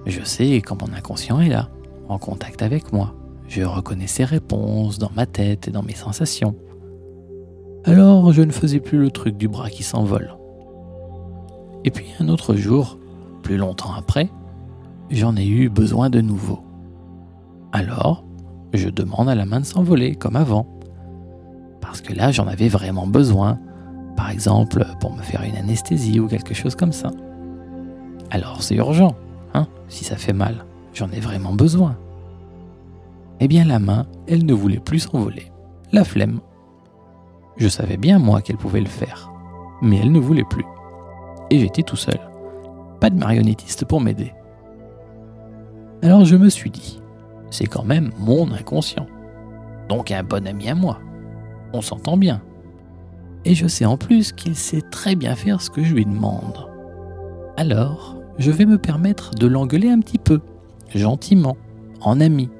Je 0.04 0.22
sais 0.22 0.56
quand 0.56 0.82
mon 0.82 0.94
inconscient 0.94 1.40
est 1.40 1.48
là, 1.48 1.70
en 2.10 2.18
contact 2.18 2.60
avec 2.60 2.92
moi. 2.92 3.14
Je 3.46 3.62
reconnais 3.62 4.08
ses 4.08 4.24
réponses 4.24 4.98
dans 4.98 5.10
ma 5.16 5.24
tête 5.24 5.68
et 5.68 5.70
dans 5.70 5.82
mes 5.82 5.94
sensations. 5.94 6.54
Alors 7.84 8.30
je 8.34 8.42
ne 8.42 8.52
faisais 8.52 8.80
plus 8.80 8.98
le 8.98 9.10
truc 9.10 9.38
du 9.38 9.48
bras 9.48 9.70
qui 9.70 9.84
s'envole. 9.84 10.36
Et 11.84 11.90
puis 11.90 12.08
un 12.20 12.28
autre 12.28 12.54
jour, 12.54 12.98
longtemps 13.56 13.94
après, 13.96 14.30
j'en 15.10 15.36
ai 15.36 15.46
eu 15.46 15.68
besoin 15.68 16.10
de 16.10 16.20
nouveau. 16.20 16.60
Alors, 17.72 18.24
je 18.72 18.88
demande 18.88 19.28
à 19.28 19.34
la 19.34 19.46
main 19.46 19.60
de 19.60 19.66
s'envoler 19.66 20.14
comme 20.14 20.36
avant. 20.36 20.66
Parce 21.80 22.00
que 22.00 22.12
là, 22.12 22.30
j'en 22.30 22.46
avais 22.46 22.68
vraiment 22.68 23.06
besoin. 23.06 23.58
Par 24.16 24.30
exemple, 24.30 24.86
pour 25.00 25.14
me 25.14 25.22
faire 25.22 25.42
une 25.42 25.56
anesthésie 25.56 26.20
ou 26.20 26.26
quelque 26.26 26.54
chose 26.54 26.74
comme 26.74 26.92
ça. 26.92 27.10
Alors 28.30 28.62
c'est 28.62 28.74
urgent, 28.74 29.14
hein, 29.54 29.66
si 29.88 30.04
ça 30.04 30.16
fait 30.16 30.32
mal. 30.32 30.64
J'en 30.92 31.10
ai 31.10 31.20
vraiment 31.20 31.52
besoin. 31.52 31.96
Eh 33.40 33.48
bien 33.48 33.64
la 33.64 33.78
main, 33.78 34.06
elle 34.26 34.44
ne 34.44 34.52
voulait 34.52 34.80
plus 34.80 35.00
s'envoler. 35.00 35.50
La 35.92 36.04
flemme. 36.04 36.40
Je 37.56 37.68
savais 37.68 37.96
bien 37.96 38.18
moi 38.18 38.42
qu'elle 38.42 38.56
pouvait 38.56 38.80
le 38.80 38.86
faire, 38.86 39.30
mais 39.80 39.98
elle 39.98 40.12
ne 40.12 40.20
voulait 40.20 40.44
plus. 40.44 40.66
Et 41.50 41.58
j'étais 41.58 41.82
tout 41.82 41.96
seul. 41.96 42.18
Pas 43.00 43.10
de 43.10 43.18
marionnettiste 43.18 43.84
pour 43.84 44.00
m'aider. 44.00 44.32
Alors 46.02 46.24
je 46.24 46.36
me 46.36 46.48
suis 46.48 46.70
dit, 46.70 47.00
c'est 47.50 47.66
quand 47.66 47.84
même 47.84 48.10
mon 48.18 48.50
inconscient. 48.52 49.06
Donc 49.88 50.10
un 50.10 50.22
bon 50.22 50.46
ami 50.46 50.68
à 50.68 50.74
moi. 50.74 50.98
On 51.72 51.80
s'entend 51.80 52.16
bien. 52.16 52.42
Et 53.44 53.54
je 53.54 53.66
sais 53.66 53.84
en 53.84 53.96
plus 53.96 54.32
qu'il 54.32 54.54
sait 54.54 54.82
très 54.82 55.14
bien 55.14 55.34
faire 55.34 55.60
ce 55.60 55.70
que 55.70 55.82
je 55.82 55.94
lui 55.94 56.04
demande. 56.04 56.68
Alors, 57.56 58.16
je 58.38 58.50
vais 58.50 58.66
me 58.66 58.78
permettre 58.78 59.34
de 59.34 59.46
l'engueuler 59.46 59.90
un 59.90 60.00
petit 60.00 60.18
peu, 60.18 60.40
gentiment, 60.94 61.56
en 62.00 62.20
ami, 62.20 62.50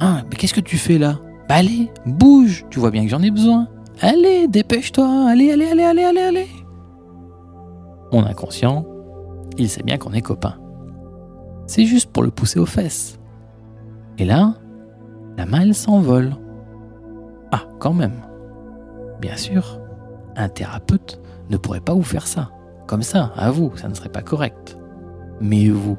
Hein, 0.00 0.22
mais 0.28 0.36
qu'est-ce 0.36 0.54
que 0.54 0.60
tu 0.60 0.76
fais 0.76 0.98
là 0.98 1.20
Bah 1.48 1.56
allez, 1.56 1.90
bouge, 2.06 2.64
tu 2.70 2.80
vois 2.80 2.90
bien 2.90 3.04
que 3.04 3.10
j'en 3.10 3.22
ai 3.22 3.30
besoin. 3.30 3.68
Allez, 4.00 4.48
dépêche-toi, 4.48 5.26
allez, 5.28 5.52
allez, 5.52 5.66
allez, 5.66 5.82
allez, 5.82 6.02
allez, 6.02 6.20
allez. 6.20 6.48
Mon 8.12 8.24
inconscient, 8.24 8.84
il 9.58 9.68
sait 9.68 9.82
bien 9.82 9.98
qu'on 9.98 10.12
est 10.12 10.22
copains. 10.22 10.58
C'est 11.66 11.86
juste 11.86 12.10
pour 12.10 12.22
le 12.22 12.30
pousser 12.30 12.58
aux 12.58 12.66
fesses. 12.66 13.18
Et 14.18 14.24
là, 14.24 14.54
la 15.36 15.46
main, 15.46 15.62
elle 15.62 15.74
s'envole. 15.74 16.36
Ah, 17.52 17.64
quand 17.78 17.92
même. 17.92 18.20
Bien 19.20 19.36
sûr, 19.36 19.80
un 20.36 20.48
thérapeute 20.48 21.20
ne 21.50 21.56
pourrait 21.56 21.80
pas 21.80 21.94
vous 21.94 22.02
faire 22.02 22.26
ça. 22.26 22.50
Comme 22.86 23.02
ça, 23.02 23.32
à 23.36 23.50
vous, 23.50 23.72
ça 23.76 23.88
ne 23.88 23.94
serait 23.94 24.10
pas 24.10 24.22
correct. 24.22 24.76
Mais 25.40 25.68
vous, 25.68 25.96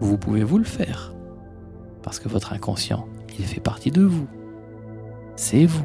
vous 0.00 0.18
pouvez 0.18 0.44
vous 0.44 0.58
le 0.58 0.64
faire. 0.64 1.14
Parce 2.02 2.18
que 2.18 2.28
votre 2.28 2.52
inconscient, 2.52 3.06
il 3.38 3.44
fait 3.44 3.60
partie 3.60 3.90
de 3.90 4.02
vous. 4.02 4.26
C'est 5.36 5.66
vous. 5.66 5.84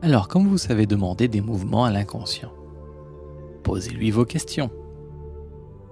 Alors, 0.00 0.28
comme 0.28 0.46
vous 0.46 0.58
savez 0.58 0.86
demander 0.86 1.26
des 1.26 1.40
mouvements 1.40 1.84
à 1.84 1.90
l'inconscient, 1.90 2.52
posez-lui 3.64 4.12
vos 4.12 4.24
questions. 4.24 4.70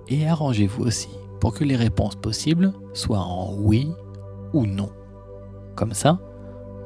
Et 0.08 0.28
arrangez-vous 0.28 0.84
aussi 0.84 1.08
pour 1.40 1.52
que 1.52 1.64
les 1.64 1.74
réponses 1.74 2.14
possibles 2.14 2.72
soient 2.92 3.18
en 3.18 3.54
oui 3.54 3.90
ou 4.52 4.64
non. 4.64 4.90
Comme 5.74 5.92
ça, 5.92 6.20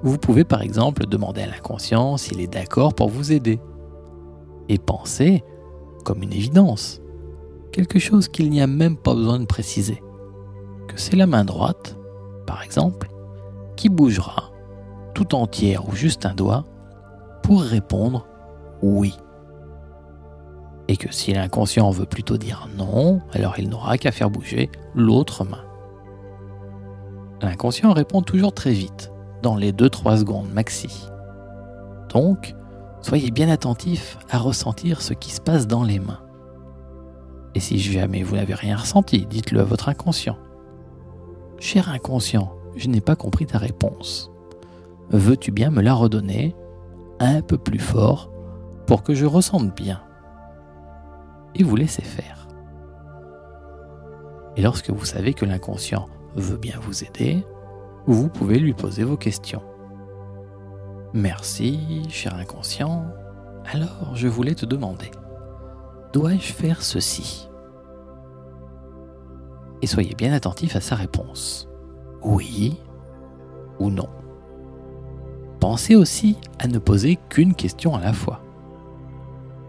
vous 0.02 0.16
pouvez 0.16 0.44
par 0.44 0.62
exemple 0.62 1.06
demander 1.06 1.42
à 1.42 1.46
l'inconscient 1.46 2.16
s'il 2.16 2.40
est 2.40 2.52
d'accord 2.52 2.94
pour 2.94 3.10
vous 3.10 3.32
aider. 3.32 3.60
Et 4.70 4.78
pensez 4.78 5.44
comme 6.06 6.22
une 6.22 6.32
évidence 6.32 7.02
quelque 7.70 7.98
chose 7.98 8.28
qu'il 8.28 8.48
n'y 8.48 8.62
a 8.62 8.66
même 8.66 8.96
pas 8.96 9.14
besoin 9.14 9.38
de 9.38 9.44
préciser. 9.44 10.02
Que 10.88 10.98
c'est 10.98 11.16
la 11.16 11.26
main 11.26 11.44
droite, 11.44 11.98
par 12.46 12.62
exemple, 12.62 13.10
qui 13.76 13.90
bougera, 13.90 14.50
tout 15.14 15.34
entière 15.34 15.86
ou 15.86 15.92
juste 15.94 16.24
un 16.24 16.34
doigt, 16.34 16.64
répondre 17.58 18.26
oui. 18.82 19.16
Et 20.88 20.96
que 20.96 21.12
si 21.12 21.32
l'inconscient 21.32 21.90
veut 21.90 22.06
plutôt 22.06 22.36
dire 22.36 22.68
non, 22.76 23.20
alors 23.32 23.58
il 23.58 23.68
n'aura 23.68 23.98
qu'à 23.98 24.12
faire 24.12 24.30
bouger 24.30 24.70
l'autre 24.94 25.44
main. 25.44 25.64
L'inconscient 27.42 27.92
répond 27.92 28.22
toujours 28.22 28.52
très 28.52 28.72
vite, 28.72 29.10
dans 29.42 29.56
les 29.56 29.72
2-3 29.72 30.18
secondes 30.18 30.52
maxi. 30.52 31.08
Donc, 32.12 32.54
soyez 33.00 33.30
bien 33.30 33.48
attentif 33.48 34.18
à 34.30 34.38
ressentir 34.38 35.00
ce 35.00 35.14
qui 35.14 35.30
se 35.30 35.40
passe 35.40 35.66
dans 35.66 35.84
les 35.84 35.98
mains. 35.98 36.20
Et 37.54 37.60
si 37.60 37.78
jamais 37.78 38.22
vous 38.22 38.36
n'avez 38.36 38.54
rien 38.54 38.76
ressenti, 38.76 39.26
dites-le 39.26 39.60
à 39.60 39.64
votre 39.64 39.88
inconscient. 39.88 40.36
Cher 41.58 41.88
inconscient, 41.88 42.52
je 42.76 42.88
n'ai 42.88 43.00
pas 43.00 43.16
compris 43.16 43.46
ta 43.46 43.58
réponse. 43.58 44.30
Veux-tu 45.10 45.50
bien 45.50 45.70
me 45.70 45.82
la 45.82 45.94
redonner? 45.94 46.54
Un 47.20 47.42
peu 47.42 47.58
plus 47.58 47.78
fort 47.78 48.30
pour 48.86 49.02
que 49.02 49.14
je 49.14 49.26
ressente 49.26 49.74
bien 49.74 50.02
Et 51.54 51.62
vous 51.62 51.76
laissez 51.76 52.02
faire. 52.02 52.48
Et 54.56 54.62
lorsque 54.62 54.90
vous 54.90 55.04
savez 55.04 55.32
que 55.34 55.44
l'inconscient 55.44 56.08
veut 56.34 56.56
bien 56.56 56.78
vous 56.80 57.04
aider, 57.04 57.46
vous 58.06 58.28
pouvez 58.28 58.58
lui 58.58 58.74
poser 58.74 59.04
vos 59.04 59.16
questions. 59.16 59.62
Merci, 61.14 62.02
cher 62.08 62.34
inconscient. 62.34 63.06
Alors, 63.72 64.14
je 64.14 64.26
voulais 64.26 64.54
te 64.54 64.66
demander, 64.66 65.10
Dois-je 66.12 66.52
faire 66.52 66.82
ceci? 66.82 67.48
Et 69.80 69.86
soyez 69.86 70.14
bien 70.14 70.32
attentif 70.32 70.74
à 70.74 70.80
sa 70.80 70.96
réponse. 70.96 71.68
Oui 72.22 72.80
ou 73.78 73.90
non. 73.90 74.08
Pensez 75.60 75.94
aussi 75.94 76.38
à 76.58 76.66
ne 76.66 76.78
poser 76.78 77.18
qu'une 77.28 77.54
question 77.54 77.94
à 77.94 78.00
la 78.00 78.12
fois. 78.12 78.42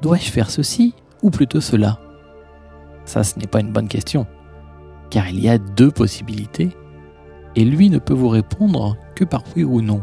Dois-je 0.01 0.31
faire 0.31 0.49
ceci 0.49 0.95
ou 1.21 1.29
plutôt 1.29 1.61
cela? 1.61 1.99
Ça, 3.05 3.23
ce 3.23 3.37
n'est 3.37 3.47
pas 3.47 3.59
une 3.59 3.73
bonne 3.73 3.87
question, 3.87 4.25
car 5.09 5.27
il 5.27 5.39
y 5.39 5.49
a 5.49 5.57
deux 5.57 5.91
possibilités, 5.91 6.69
et 7.55 7.65
lui 7.65 7.89
ne 7.89 7.99
peut 7.99 8.13
vous 8.13 8.29
répondre 8.29 8.95
que 9.15 9.25
par 9.25 9.43
oui 9.55 9.63
ou 9.63 9.81
non. 9.81 10.01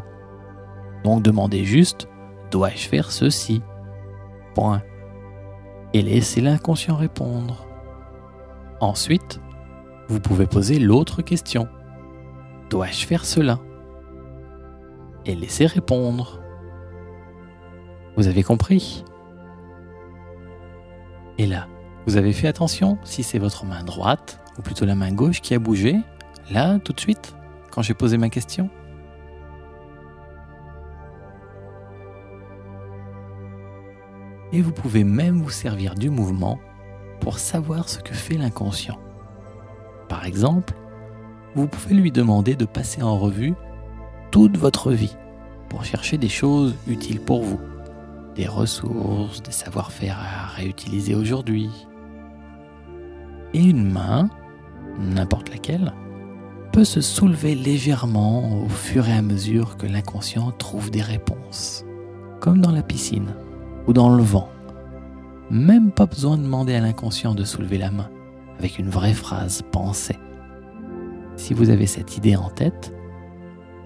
Donc 1.04 1.22
demandez 1.22 1.64
juste, 1.64 2.08
dois-je 2.50 2.88
faire 2.88 3.10
ceci? 3.10 3.62
Point 4.54 4.82
et 5.94 6.02
laissez 6.02 6.40
l'inconscient 6.40 6.96
répondre. 6.96 7.66
Ensuite, 8.80 9.40
vous 10.08 10.20
pouvez 10.20 10.46
poser 10.46 10.78
l'autre 10.78 11.22
question. 11.22 11.66
Dois-je 12.70 13.06
faire 13.06 13.24
cela? 13.24 13.58
Et 15.28 15.36
laissez 15.36 15.66
répondre. 15.66 16.40
Vous 18.16 18.26
avez 18.26 18.42
compris? 18.42 19.04
Et 21.38 21.46
là, 21.46 21.68
vous 22.06 22.16
avez 22.16 22.32
fait 22.32 22.48
attention 22.48 22.98
si 23.04 23.22
c'est 23.22 23.38
votre 23.38 23.64
main 23.64 23.84
droite, 23.84 24.40
ou 24.58 24.62
plutôt 24.62 24.84
la 24.84 24.96
main 24.96 25.12
gauche 25.12 25.40
qui 25.40 25.54
a 25.54 25.60
bougé, 25.60 25.94
là, 26.50 26.80
tout 26.80 26.92
de 26.92 26.98
suite, 26.98 27.36
quand 27.70 27.82
j'ai 27.82 27.94
posé 27.94 28.18
ma 28.18 28.28
question 28.28 28.68
et 34.52 34.62
vous 34.62 34.72
pouvez 34.72 35.04
même 35.04 35.42
vous 35.42 35.50
servir 35.50 35.94
du 35.94 36.10
mouvement 36.10 36.58
pour 37.20 37.38
savoir 37.38 37.88
ce 37.88 37.98
que 37.98 38.14
fait 38.14 38.34
l'inconscient. 38.34 38.98
Par 40.08 40.24
exemple, 40.24 40.74
vous 41.54 41.66
pouvez 41.66 41.94
lui 41.94 42.12
demander 42.12 42.54
de 42.54 42.64
passer 42.64 43.02
en 43.02 43.18
revue 43.18 43.54
toute 44.30 44.56
votre 44.56 44.92
vie 44.92 45.16
pour 45.68 45.84
chercher 45.84 46.18
des 46.18 46.28
choses 46.28 46.74
utiles 46.86 47.20
pour 47.20 47.42
vous, 47.42 47.60
des 48.34 48.46
ressources, 48.46 49.42
des 49.42 49.52
savoir-faire 49.52 50.18
à 50.18 50.46
réutiliser 50.54 51.14
aujourd'hui. 51.14 51.70
Et 53.54 53.62
une 53.62 53.90
main, 53.90 54.28
n'importe 54.98 55.50
laquelle, 55.50 55.92
peut 56.72 56.84
se 56.84 57.00
soulever 57.00 57.54
légèrement 57.54 58.62
au 58.62 58.68
fur 58.68 59.08
et 59.08 59.12
à 59.12 59.22
mesure 59.22 59.76
que 59.76 59.86
l'inconscient 59.86 60.52
trouve 60.52 60.90
des 60.90 61.02
réponses, 61.02 61.84
comme 62.40 62.60
dans 62.60 62.72
la 62.72 62.82
piscine 62.82 63.34
ou 63.86 63.92
dans 63.92 64.14
le 64.14 64.22
vent. 64.22 64.48
Même 65.50 65.90
pas 65.90 66.06
besoin 66.06 66.36
de 66.36 66.42
demander 66.42 66.74
à 66.74 66.80
l'inconscient 66.80 67.34
de 67.34 67.44
soulever 67.44 67.78
la 67.78 67.90
main 67.90 68.10
avec 68.58 68.78
une 68.78 68.90
vraie 68.90 69.14
phrase 69.14 69.62
pensée. 69.72 70.18
Si 71.36 71.54
vous 71.54 71.70
avez 71.70 71.86
cette 71.86 72.16
idée 72.16 72.36
en 72.36 72.50
tête, 72.50 72.92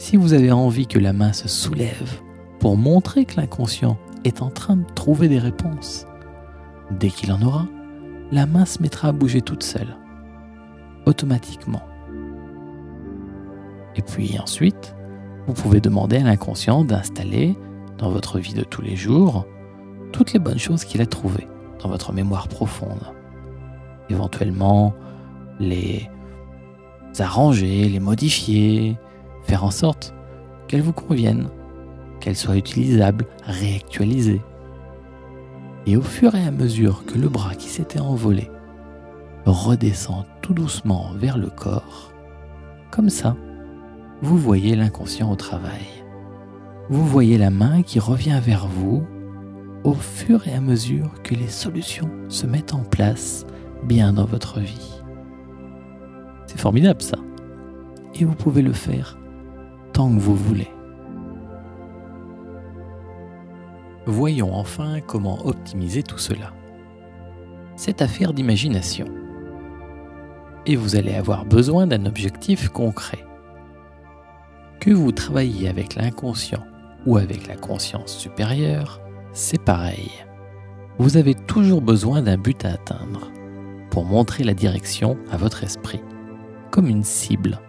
si 0.03 0.17
vous 0.17 0.33
avez 0.33 0.51
envie 0.51 0.89
que 0.89 0.99
la 0.99 1.13
main 1.13 1.33
se 1.33 1.47
soulève 1.47 2.21
pour 2.59 2.77
montrer 2.77 3.25
que 3.25 3.37
l'inconscient 3.37 3.97
est 4.25 4.43
en 4.43 4.51
train 4.51 4.75
de 4.75 4.93
trouver 4.97 5.29
des 5.29 5.39
réponses, 5.39 6.07
dès 6.91 7.09
qu'il 7.09 7.31
en 7.31 7.41
aura, 7.41 7.69
la 8.33 8.47
main 8.47 8.65
se 8.65 8.83
mettra 8.83 9.09
à 9.09 9.13
bouger 9.13 9.43
toute 9.43 9.63
seule, 9.63 9.97
automatiquement. 11.07 11.83
Et 13.95 14.03
puis 14.03 14.37
ensuite, 14.41 14.97
vous 15.47 15.55
pouvez 15.55 15.81
demander 15.81 16.17
à 16.17 16.25
l'inconscient 16.25 16.83
d'installer 16.83 17.57
dans 17.99 18.11
votre 18.11 18.41
vie 18.41 18.55
de 18.55 18.65
tous 18.65 18.83
les 18.83 18.97
jours 18.97 19.47
toutes 20.11 20.33
les 20.33 20.41
bonnes 20.41 20.59
choses 20.59 20.85
qu'il 20.85 21.01
a 21.01 21.07
trouvées 21.07 21.47
dans 21.81 21.89
votre 21.89 22.13
mémoire 22.13 22.49
profonde. 22.49 23.13
Éventuellement, 24.11 24.95
les 25.61 26.11
arranger, 27.21 27.89
les 27.89 28.01
modifier, 28.01 28.97
faire 29.45 29.65
en 29.65 29.71
sorte 29.71 30.15
qu'elles 30.69 30.83
vous 30.83 30.93
conviennent, 30.93 31.49
qu'elles 32.21 32.37
soient 32.37 32.57
utilisables, 32.57 33.27
réactualisées. 33.45 34.43
Et 35.87 35.97
au 35.97 36.03
fur 36.03 36.35
et 36.35 36.45
à 36.45 36.51
mesure 36.51 37.05
que 37.05 37.19
le 37.19 37.29
bras 37.29 37.55
qui 37.55 37.69
s'était 37.69 38.01
envolé 38.01 38.51
redescend 39.45 40.25
tout 40.41 40.55
doucement 40.55 41.11
vers 41.17 41.37
le 41.37 41.49
corps, 41.49 42.13
comme 42.91 43.11
ça, 43.11 43.37
vous 44.21 44.39
voyez 44.39 44.77
l'inconscient 44.77 45.31
au 45.31 45.37
travail. 45.37 45.87
Vous 46.89 47.05
voyez 47.05 47.39
la 47.39 47.51
main 47.51 47.83
qui 47.83 47.99
revient 47.99 48.41
vers 48.43 48.67
vous 48.67 49.05
au 49.83 49.95
fur 49.95 50.47
et 50.47 50.53
à 50.53 50.61
mesure 50.61 51.11
que 51.25 51.35
les 51.35 51.49
solutions 51.49 52.11
se 52.29 52.47
mettent 52.47 52.75
en 52.75 52.85
place 52.85 53.47
bien 53.85 54.13
dans 54.13 54.25
votre 54.25 54.61
vie. 54.61 55.03
C'est 56.47 56.61
formidable 56.61 57.03
ça. 57.03 57.19
Et 58.15 58.25
vous 58.25 58.35
pouvez 58.35 58.63
le 58.63 58.73
faire 58.73 59.19
tant 59.93 60.13
que 60.13 60.21
vous 60.21 60.37
voulez. 60.37 60.71
Voyons 64.07 64.55
enfin 64.55 65.01
comment 65.07 65.47
optimiser 65.47 66.03
tout 66.03 66.19
cela. 66.19 66.53
C'est 67.77 68.03
affaire 68.03 68.33
d'imagination. 68.33 69.07
Et 70.67 70.77
vous 70.77 70.97
allez 70.97 71.15
avoir 71.15 71.45
besoin 71.45 71.87
d'un 71.87 72.07
objectif 72.07 72.69
concret. 72.69 73.25
Que 74.81 74.91
vous 74.91 75.13
travailliez 75.13 75.69
avec 75.69 75.95
l'inconscient 75.95 76.65
ou 77.07 77.17
avec 77.17 77.47
la 77.47 77.57
conscience 77.57 78.17
supérieure, 78.17 79.01
c'est 79.33 79.63
pareil. 79.63 80.11
Vous 80.99 81.17
avez 81.17 81.35
toujours 81.35 81.81
besoin 81.81 82.23
d'un 82.23 82.37
but 82.37 82.65
à 82.65 82.73
atteindre 82.73 83.31
pour 83.91 84.05
montrer 84.05 84.45
la 84.45 84.55
direction 84.55 85.17
à 85.31 85.37
votre 85.37 85.65
esprit, 85.65 86.03
comme 86.71 86.89
une 86.89 87.05
cible, 87.05 87.61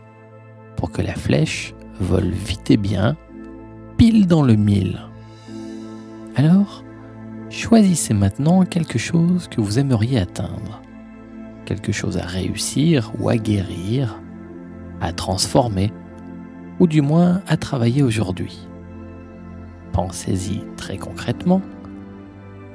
pour 0.76 0.92
que 0.92 1.02
la 1.02 1.14
flèche 1.14 1.74
vole 1.99 2.29
vite 2.29 2.71
et 2.71 2.77
bien, 2.77 3.15
pile 3.97 4.27
dans 4.27 4.43
le 4.43 4.56
mille. 4.56 4.99
Alors, 6.36 6.84
choisissez 7.49 8.13
maintenant 8.13 8.63
quelque 8.65 8.97
chose 8.97 9.47
que 9.47 9.62
vous 9.62 9.79
aimeriez 9.79 10.19
atteindre, 10.19 10.82
quelque 11.65 11.91
chose 11.91 12.17
à 12.17 12.25
réussir 12.25 13.12
ou 13.19 13.29
à 13.29 13.38
guérir, 13.38 14.19
à 15.01 15.13
transformer, 15.13 15.91
ou 16.79 16.88
du 16.88 17.01
moins 17.01 17.41
à 17.47 17.58
travailler 17.58 18.01
aujourd'hui. 18.01 18.67
Pensez-y 19.91 20.63
très 20.75 20.97
concrètement, 20.97 21.62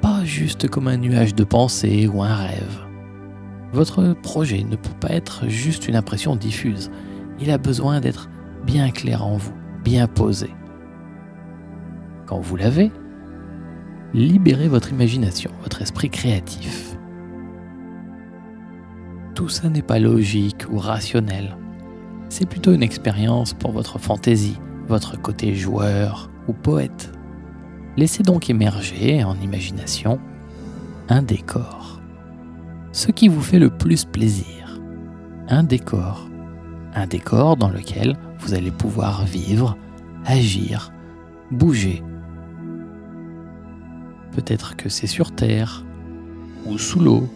pas 0.01 0.23
juste 0.23 0.69
comme 0.69 0.87
un 0.87 0.97
nuage 0.97 1.35
de 1.35 1.43
pensée 1.43 2.07
ou 2.07 2.23
un 2.23 2.33
rêve. 2.33 2.85
Votre 3.73 4.13
projet 4.13 4.63
ne 4.63 4.77
peut 4.77 4.97
pas 5.01 5.09
être 5.09 5.47
juste 5.47 5.87
une 5.87 5.95
impression 5.95 6.35
diffuse, 6.37 6.89
il 7.41 7.51
a 7.51 7.57
besoin 7.57 7.99
d'être 7.99 8.29
bien 8.65 8.89
clair 8.91 9.25
en 9.25 9.37
vous, 9.37 9.53
bien 9.83 10.07
posé. 10.07 10.49
Quand 12.25 12.39
vous 12.39 12.55
l'avez, 12.55 12.91
libérez 14.13 14.67
votre 14.67 14.91
imagination, 14.91 15.51
votre 15.63 15.81
esprit 15.81 16.09
créatif. 16.09 16.97
Tout 19.35 19.49
ça 19.49 19.69
n'est 19.69 19.81
pas 19.81 19.99
logique 19.99 20.65
ou 20.69 20.77
rationnel. 20.77 21.55
C'est 22.29 22.47
plutôt 22.47 22.73
une 22.73 22.83
expérience 22.83 23.53
pour 23.53 23.71
votre 23.71 23.97
fantaisie, 23.97 24.59
votre 24.87 25.19
côté 25.19 25.55
joueur 25.55 26.29
ou 26.47 26.53
poète. 26.53 27.11
Laissez 27.97 28.23
donc 28.23 28.49
émerger 28.49 29.23
en 29.23 29.35
imagination 29.39 30.19
un 31.09 31.21
décor. 31.21 32.01
Ce 32.91 33.11
qui 33.11 33.27
vous 33.27 33.41
fait 33.41 33.59
le 33.59 33.69
plus 33.69 34.05
plaisir. 34.05 34.79
Un 35.47 35.63
décor. 35.63 36.29
Un 36.93 37.07
décor 37.07 37.57
dans 37.57 37.69
lequel 37.69 38.17
vous 38.39 38.53
allez 38.53 38.71
pouvoir 38.71 39.25
vivre, 39.25 39.77
agir, 40.25 40.91
bouger, 41.51 42.03
Peut-être 44.31 44.75
que 44.75 44.89
c'est 44.89 45.07
sur 45.07 45.31
Terre, 45.31 45.83
ou 46.65 46.77
sous 46.77 46.99
l'eau, 46.99 47.27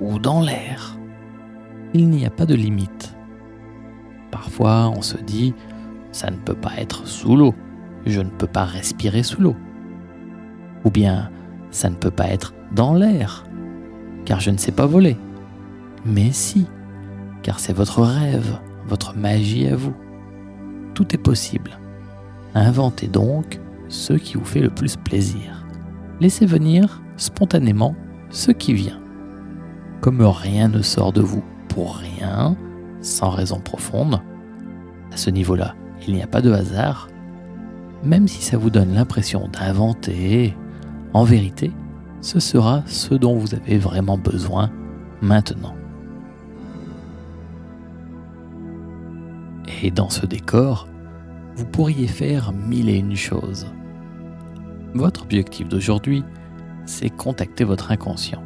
ou 0.00 0.18
dans 0.18 0.40
l'air. 0.40 0.98
Il 1.94 2.10
n'y 2.10 2.26
a 2.26 2.30
pas 2.30 2.46
de 2.46 2.54
limite. 2.54 3.16
Parfois, 4.30 4.92
on 4.94 5.02
se 5.02 5.16
dit, 5.16 5.54
ça 6.12 6.30
ne 6.30 6.36
peut 6.36 6.54
pas 6.54 6.72
être 6.78 7.06
sous 7.06 7.36
l'eau, 7.36 7.54
je 8.04 8.20
ne 8.20 8.28
peux 8.28 8.46
pas 8.46 8.64
respirer 8.64 9.22
sous 9.22 9.40
l'eau. 9.40 9.56
Ou 10.84 10.90
bien, 10.90 11.30
ça 11.70 11.88
ne 11.88 11.94
peut 11.94 12.10
pas 12.10 12.26
être 12.28 12.54
dans 12.72 12.94
l'air, 12.94 13.44
car 14.24 14.40
je 14.40 14.50
ne 14.50 14.58
sais 14.58 14.72
pas 14.72 14.86
voler. 14.86 15.16
Mais 16.04 16.32
si, 16.32 16.66
car 17.42 17.60
c'est 17.60 17.72
votre 17.72 18.02
rêve, 18.02 18.58
votre 18.86 19.16
magie 19.16 19.68
à 19.68 19.76
vous. 19.76 19.94
Tout 20.96 21.14
est 21.14 21.22
possible. 21.22 21.78
Inventez 22.56 23.06
donc 23.06 23.60
ce 23.88 24.14
qui 24.14 24.36
vous 24.36 24.44
fait 24.44 24.60
le 24.60 24.70
plus 24.70 24.96
plaisir 24.96 25.56
laissez 26.20 26.46
venir 26.46 27.02
spontanément 27.16 27.94
ce 28.30 28.50
qui 28.50 28.74
vient. 28.74 29.00
Comme 30.00 30.22
rien 30.22 30.68
ne 30.68 30.82
sort 30.82 31.12
de 31.12 31.20
vous 31.20 31.42
pour 31.68 31.96
rien, 31.96 32.56
sans 33.00 33.30
raison 33.30 33.60
profonde, 33.60 34.20
à 35.12 35.16
ce 35.16 35.30
niveau-là, 35.30 35.74
il 36.06 36.14
n'y 36.14 36.22
a 36.22 36.26
pas 36.26 36.40
de 36.40 36.52
hasard, 36.52 37.08
même 38.04 38.28
si 38.28 38.42
ça 38.42 38.56
vous 38.56 38.70
donne 38.70 38.94
l'impression 38.94 39.48
d'inventer, 39.48 40.56
en 41.12 41.24
vérité, 41.24 41.72
ce 42.20 42.40
sera 42.40 42.82
ce 42.86 43.14
dont 43.14 43.36
vous 43.36 43.54
avez 43.54 43.78
vraiment 43.78 44.18
besoin 44.18 44.70
maintenant. 45.22 45.74
Et 49.82 49.90
dans 49.90 50.10
ce 50.10 50.26
décor, 50.26 50.88
vous 51.54 51.66
pourriez 51.66 52.06
faire 52.06 52.52
mille 52.52 52.88
et 52.88 52.98
une 52.98 53.16
choses. 53.16 53.66
Votre 54.94 55.22
objectif 55.22 55.68
d'aujourd'hui, 55.68 56.24
c'est 56.86 57.10
contacter 57.10 57.64
votre 57.64 57.90
inconscient. 57.90 58.42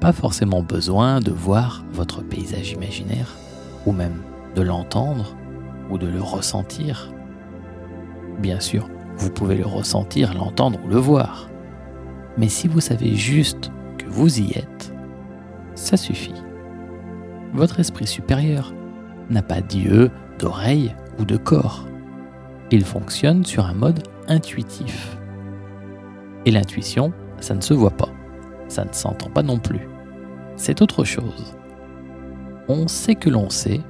Pas 0.00 0.12
forcément 0.12 0.62
besoin 0.62 1.20
de 1.20 1.30
voir 1.30 1.84
votre 1.92 2.22
paysage 2.22 2.72
imaginaire, 2.72 3.32
ou 3.86 3.92
même 3.92 4.22
de 4.54 4.62
l'entendre, 4.62 5.36
ou 5.90 5.98
de 5.98 6.06
le 6.06 6.20
ressentir. 6.20 7.12
Bien 8.38 8.60
sûr, 8.60 8.88
vous 9.16 9.30
pouvez 9.30 9.56
le 9.56 9.66
ressentir, 9.66 10.34
l'entendre 10.34 10.78
ou 10.84 10.88
le 10.88 10.96
voir. 10.96 11.48
Mais 12.36 12.48
si 12.48 12.68
vous 12.68 12.80
savez 12.80 13.14
juste 13.14 13.70
que 13.98 14.06
vous 14.06 14.40
y 14.40 14.50
êtes, 14.52 14.92
ça 15.74 15.96
suffit. 15.96 16.34
Votre 17.54 17.80
esprit 17.80 18.06
supérieur 18.06 18.74
n'a 19.30 19.42
pas 19.42 19.60
d'yeux, 19.60 20.10
d'oreilles 20.38 20.94
ou 21.18 21.24
de 21.24 21.36
corps. 21.36 21.86
Il 22.70 22.84
fonctionne 22.84 23.44
sur 23.44 23.66
un 23.66 23.74
mode 23.74 24.02
intuitif. 24.28 25.16
Et 26.44 26.50
l'intuition, 26.50 27.12
ça 27.40 27.54
ne 27.54 27.60
se 27.60 27.74
voit 27.74 27.90
pas, 27.90 28.08
ça 28.68 28.84
ne 28.84 28.92
s'entend 28.92 29.30
pas 29.30 29.42
non 29.42 29.58
plus. 29.58 29.88
C'est 30.56 30.82
autre 30.82 31.04
chose. 31.04 31.54
On 32.68 32.88
sait 32.88 33.14
que 33.14 33.30
l'on 33.30 33.50
sait, 33.50 33.80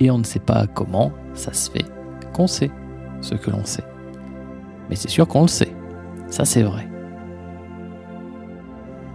et 0.00 0.10
on 0.10 0.18
ne 0.18 0.24
sait 0.24 0.40
pas 0.40 0.66
comment 0.66 1.12
ça 1.34 1.52
se 1.52 1.70
fait 1.70 1.84
qu'on 2.32 2.46
sait 2.46 2.70
ce 3.20 3.34
que 3.34 3.50
l'on 3.50 3.64
sait. 3.64 3.84
Mais 4.90 4.96
c'est 4.96 5.08
sûr 5.08 5.26
qu'on 5.26 5.42
le 5.42 5.48
sait, 5.48 5.72
ça 6.28 6.44
c'est 6.44 6.62
vrai. 6.62 6.86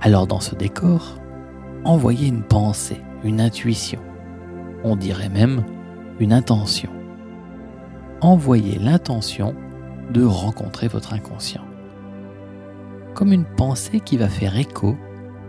Alors 0.02 0.26
dans 0.26 0.40
ce 0.40 0.56
décor, 0.56 1.20
envoyez 1.84 2.28
une 2.28 2.44
pensée, 2.44 3.02
une 3.24 3.42
intuition, 3.42 4.00
on 4.84 4.96
dirait 4.96 5.30
même 5.30 5.64
une 6.20 6.34
intention. 6.34 6.92
Envoyez 8.22 8.78
l'intention 8.80 9.56
de 10.12 10.24
rencontrer 10.24 10.88
votre 10.88 11.14
inconscient 11.14 11.64
comme 13.20 13.34
une 13.34 13.44
pensée 13.44 14.00
qui 14.00 14.16
va 14.16 14.30
faire 14.30 14.58
écho 14.58 14.96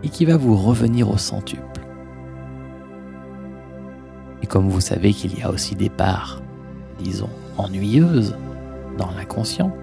et 0.03 0.09
qui 0.09 0.25
va 0.25 0.35
vous 0.35 0.57
revenir 0.57 1.09
au 1.09 1.17
centuple. 1.17 1.63
Et 4.41 4.45
comme 4.45 4.67
vous 4.67 4.81
savez 4.81 5.13
qu'il 5.13 5.39
y 5.39 5.41
a 5.41 5.49
aussi 5.49 5.75
des 5.75 5.89
parts, 5.89 6.41
disons, 6.99 7.29
ennuyeuses 7.57 8.35
dans 8.97 9.09
l'inconscient, 9.11 9.73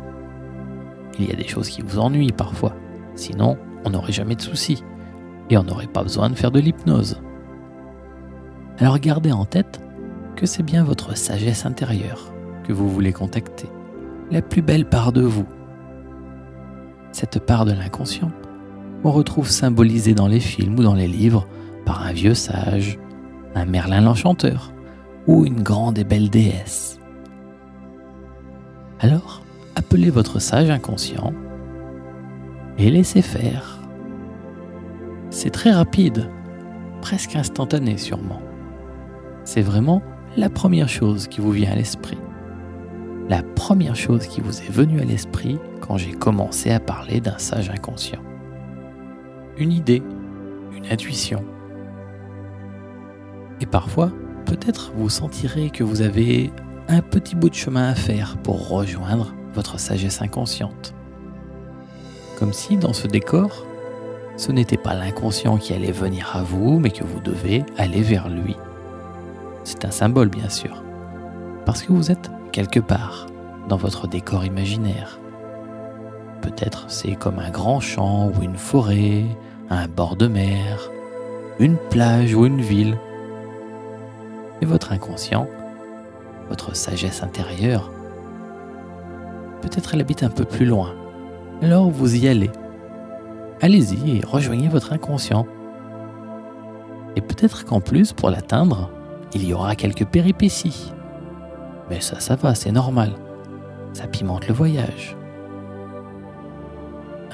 il 1.18 1.30
y 1.30 1.32
a 1.32 1.36
des 1.36 1.48
choses 1.48 1.70
qui 1.70 1.80
vous 1.80 1.98
ennuient 1.98 2.32
parfois. 2.32 2.74
Sinon, 3.14 3.56
on 3.86 3.90
n'aurait 3.90 4.12
jamais 4.12 4.34
de 4.34 4.42
soucis. 4.42 4.84
Et 5.48 5.56
on 5.56 5.62
n'aurait 5.62 5.86
pas 5.86 6.02
besoin 6.02 6.28
de 6.28 6.34
faire 6.34 6.50
de 6.50 6.60
l'hypnose. 6.60 7.22
Alors 8.78 8.98
gardez 8.98 9.32
en 9.32 9.46
tête 9.46 9.80
que 10.38 10.46
c'est 10.46 10.62
bien 10.62 10.84
votre 10.84 11.16
sagesse 11.16 11.66
intérieure 11.66 12.32
que 12.62 12.72
vous 12.72 12.88
voulez 12.88 13.12
contacter, 13.12 13.68
la 14.30 14.40
plus 14.40 14.62
belle 14.62 14.88
part 14.88 15.10
de 15.10 15.22
vous. 15.22 15.48
Cette 17.10 17.40
part 17.40 17.64
de 17.64 17.72
l'inconscient, 17.72 18.30
on 19.02 19.10
retrouve 19.10 19.50
symbolisée 19.50 20.14
dans 20.14 20.28
les 20.28 20.38
films 20.38 20.78
ou 20.78 20.84
dans 20.84 20.94
les 20.94 21.08
livres 21.08 21.48
par 21.84 22.06
un 22.06 22.12
vieux 22.12 22.34
sage, 22.34 23.00
un 23.56 23.64
Merlin 23.64 24.00
l'enchanteur 24.00 24.72
ou 25.26 25.44
une 25.44 25.60
grande 25.60 25.98
et 25.98 26.04
belle 26.04 26.30
déesse. 26.30 27.00
Alors, 29.00 29.42
appelez 29.74 30.10
votre 30.10 30.38
sage 30.38 30.70
inconscient 30.70 31.32
et 32.78 32.92
laissez 32.92 33.22
faire. 33.22 33.80
C'est 35.30 35.50
très 35.50 35.72
rapide, 35.72 36.30
presque 37.00 37.34
instantané 37.34 37.98
sûrement. 37.98 38.40
C'est 39.42 39.62
vraiment 39.62 40.00
la 40.38 40.48
première 40.48 40.88
chose 40.88 41.26
qui 41.26 41.40
vous 41.40 41.50
vient 41.50 41.72
à 41.72 41.74
l'esprit. 41.74 42.16
La 43.28 43.42
première 43.42 43.96
chose 43.96 44.26
qui 44.28 44.40
vous 44.40 44.60
est 44.60 44.70
venue 44.70 45.00
à 45.00 45.04
l'esprit 45.04 45.58
quand 45.80 45.96
j'ai 45.96 46.12
commencé 46.12 46.70
à 46.70 46.78
parler 46.78 47.20
d'un 47.20 47.38
sage 47.38 47.68
inconscient. 47.70 48.22
Une 49.58 49.72
idée, 49.72 50.00
une 50.76 50.86
intuition. 50.86 51.44
Et 53.60 53.66
parfois, 53.66 54.12
peut-être 54.46 54.92
vous 54.96 55.08
sentirez 55.08 55.70
que 55.70 55.82
vous 55.82 56.02
avez 56.02 56.52
un 56.86 57.02
petit 57.02 57.34
bout 57.34 57.50
de 57.50 57.54
chemin 57.54 57.88
à 57.88 57.96
faire 57.96 58.36
pour 58.38 58.68
rejoindre 58.68 59.34
votre 59.54 59.80
sagesse 59.80 60.22
inconsciente. 60.22 60.94
Comme 62.38 62.52
si 62.52 62.76
dans 62.76 62.92
ce 62.92 63.08
décor, 63.08 63.66
ce 64.36 64.52
n'était 64.52 64.76
pas 64.76 64.94
l'inconscient 64.94 65.56
qui 65.56 65.74
allait 65.74 65.90
venir 65.90 66.30
à 66.36 66.44
vous, 66.44 66.78
mais 66.78 66.90
que 66.90 67.02
vous 67.02 67.20
devez 67.20 67.64
aller 67.76 68.02
vers 68.02 68.28
lui. 68.28 68.54
C'est 69.68 69.84
un 69.84 69.90
symbole, 69.90 70.30
bien 70.30 70.48
sûr, 70.48 70.82
parce 71.66 71.82
que 71.82 71.92
vous 71.92 72.10
êtes 72.10 72.30
quelque 72.52 72.80
part 72.80 73.26
dans 73.68 73.76
votre 73.76 74.08
décor 74.08 74.46
imaginaire. 74.46 75.20
Peut-être 76.40 76.86
c'est 76.88 77.16
comme 77.16 77.38
un 77.38 77.50
grand 77.50 77.78
champ 77.78 78.30
ou 78.30 78.42
une 78.42 78.56
forêt, 78.56 79.26
un 79.68 79.86
bord 79.86 80.16
de 80.16 80.26
mer, 80.26 80.90
une 81.58 81.76
plage 81.90 82.34
ou 82.34 82.46
une 82.46 82.62
ville. 82.62 82.96
Et 84.62 84.64
votre 84.64 84.90
inconscient, 84.92 85.46
votre 86.48 86.74
sagesse 86.74 87.22
intérieure, 87.22 87.92
peut-être 89.60 89.92
elle 89.92 90.00
habite 90.00 90.22
un 90.22 90.30
peu 90.30 90.46
plus 90.46 90.64
loin. 90.64 90.94
Alors 91.60 91.90
vous 91.90 92.16
y 92.16 92.26
allez. 92.26 92.50
Allez-y 93.60 94.16
et 94.16 94.24
rejoignez 94.24 94.68
votre 94.68 94.94
inconscient. 94.94 95.46
Et 97.16 97.20
peut-être 97.20 97.66
qu'en 97.66 97.82
plus, 97.82 98.14
pour 98.14 98.30
l'atteindre, 98.30 98.92
il 99.34 99.46
y 99.46 99.52
aura 99.52 99.76
quelques 99.76 100.06
péripéties. 100.06 100.92
Mais 101.90 102.00
ça, 102.00 102.20
ça 102.20 102.36
va, 102.36 102.54
c'est 102.54 102.72
normal. 102.72 103.12
Ça 103.92 104.06
pimente 104.06 104.48
le 104.48 104.54
voyage. 104.54 105.16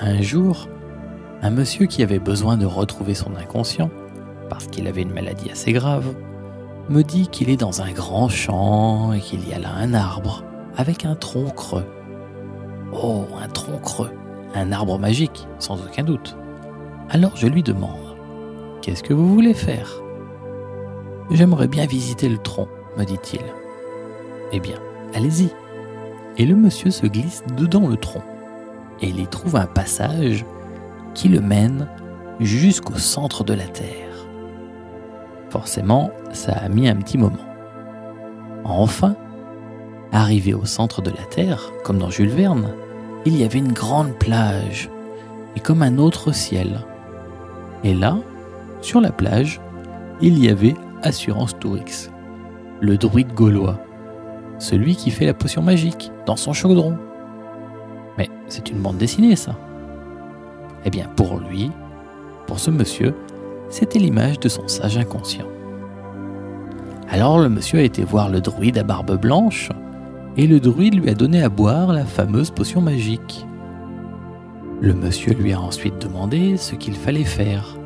Un 0.00 0.20
jour, 0.20 0.68
un 1.42 1.50
monsieur 1.50 1.86
qui 1.86 2.02
avait 2.02 2.18
besoin 2.18 2.56
de 2.56 2.66
retrouver 2.66 3.14
son 3.14 3.34
inconscient, 3.36 3.90
parce 4.48 4.66
qu'il 4.66 4.86
avait 4.86 5.02
une 5.02 5.12
maladie 5.12 5.50
assez 5.50 5.72
grave, 5.72 6.14
me 6.88 7.02
dit 7.02 7.28
qu'il 7.28 7.48
est 7.48 7.56
dans 7.56 7.80
un 7.80 7.92
grand 7.92 8.28
champ 8.28 9.12
et 9.12 9.20
qu'il 9.20 9.48
y 9.48 9.54
a 9.54 9.58
là 9.58 9.70
un 9.76 9.94
arbre 9.94 10.44
avec 10.76 11.04
un 11.04 11.14
tronc 11.14 11.50
creux. 11.50 11.86
Oh, 12.92 13.24
un 13.42 13.48
tronc 13.48 13.78
creux, 13.78 14.10
un 14.54 14.72
arbre 14.72 14.98
magique, 14.98 15.48
sans 15.58 15.82
aucun 15.82 16.02
doute. 16.02 16.36
Alors 17.10 17.36
je 17.36 17.46
lui 17.46 17.62
demande, 17.62 18.16
qu'est-ce 18.82 19.02
que 19.02 19.14
vous 19.14 19.32
voulez 19.32 19.54
faire? 19.54 20.03
J'aimerais 21.30 21.68
bien 21.68 21.86
visiter 21.86 22.28
le 22.28 22.38
tronc, 22.38 22.68
me 22.98 23.04
dit-il. 23.04 23.40
Eh 24.52 24.60
bien, 24.60 24.76
allez-y. 25.14 25.48
Et 26.36 26.44
le 26.44 26.54
monsieur 26.54 26.90
se 26.90 27.06
glisse 27.06 27.42
dedans 27.56 27.88
le 27.88 27.96
tronc. 27.96 28.22
Et 29.00 29.08
il 29.08 29.20
y 29.20 29.26
trouve 29.26 29.56
un 29.56 29.66
passage 29.66 30.44
qui 31.14 31.28
le 31.28 31.40
mène 31.40 31.88
jusqu'au 32.40 32.98
centre 32.98 33.44
de 33.44 33.54
la 33.54 33.66
Terre. 33.66 34.26
Forcément, 35.50 36.10
ça 36.32 36.52
a 36.52 36.68
mis 36.68 36.88
un 36.88 36.96
petit 36.96 37.16
moment. 37.16 37.36
Enfin, 38.64 39.16
arrivé 40.12 40.54
au 40.54 40.64
centre 40.64 41.00
de 41.00 41.10
la 41.10 41.24
Terre, 41.24 41.72
comme 41.84 41.98
dans 41.98 42.10
Jules 42.10 42.28
Verne, 42.28 42.70
il 43.24 43.36
y 43.36 43.44
avait 43.44 43.58
une 43.58 43.72
grande 43.72 44.12
plage, 44.14 44.90
et 45.56 45.60
comme 45.60 45.82
un 45.82 45.98
autre 45.98 46.32
ciel. 46.32 46.80
Et 47.82 47.94
là, 47.94 48.18
sur 48.80 49.00
la 49.00 49.12
plage, 49.12 49.60
il 50.20 50.38
y 50.38 50.48
avait 50.48 50.74
Assurance 51.04 51.54
Tourix, 51.58 52.10
le 52.80 52.96
druide 52.96 53.34
gaulois, 53.34 53.78
celui 54.58 54.96
qui 54.96 55.10
fait 55.10 55.26
la 55.26 55.34
potion 55.34 55.60
magique 55.60 56.10
dans 56.24 56.36
son 56.36 56.54
chaudron. 56.54 56.96
Mais 58.16 58.30
c'est 58.48 58.70
une 58.70 58.78
bande 58.78 58.96
dessinée, 58.96 59.36
ça. 59.36 59.54
Eh 60.86 60.90
bien, 60.90 61.06
pour 61.14 61.40
lui, 61.40 61.70
pour 62.46 62.58
ce 62.58 62.70
monsieur, 62.70 63.14
c'était 63.68 63.98
l'image 63.98 64.40
de 64.40 64.48
son 64.48 64.66
sage 64.66 64.96
inconscient. 64.96 65.46
Alors 67.10 67.38
le 67.38 67.50
monsieur 67.50 67.80
a 67.80 67.82
été 67.82 68.02
voir 68.02 68.30
le 68.30 68.40
druide 68.40 68.78
à 68.78 68.82
barbe 68.82 69.20
blanche, 69.20 69.68
et 70.38 70.46
le 70.46 70.58
druide 70.58 70.94
lui 70.94 71.10
a 71.10 71.14
donné 71.14 71.42
à 71.42 71.50
boire 71.50 71.92
la 71.92 72.06
fameuse 72.06 72.50
potion 72.50 72.80
magique. 72.80 73.46
Le 74.80 74.94
monsieur 74.94 75.34
lui 75.34 75.52
a 75.52 75.60
ensuite 75.60 75.98
demandé 76.00 76.56
ce 76.56 76.74
qu'il 76.74 76.94
fallait 76.94 77.24
faire, 77.24 77.76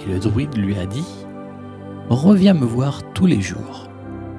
et 0.00 0.10
le 0.10 0.18
druide 0.18 0.56
lui 0.56 0.78
a 0.78 0.86
dit 0.86 1.27
reviens 2.14 2.54
me 2.54 2.64
voir 2.64 3.02
tous 3.12 3.26
les 3.26 3.40
jours 3.40 3.88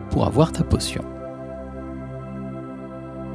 pour 0.09 0.25
avoir 0.25 0.51
ta 0.51 0.63
potion. 0.63 1.03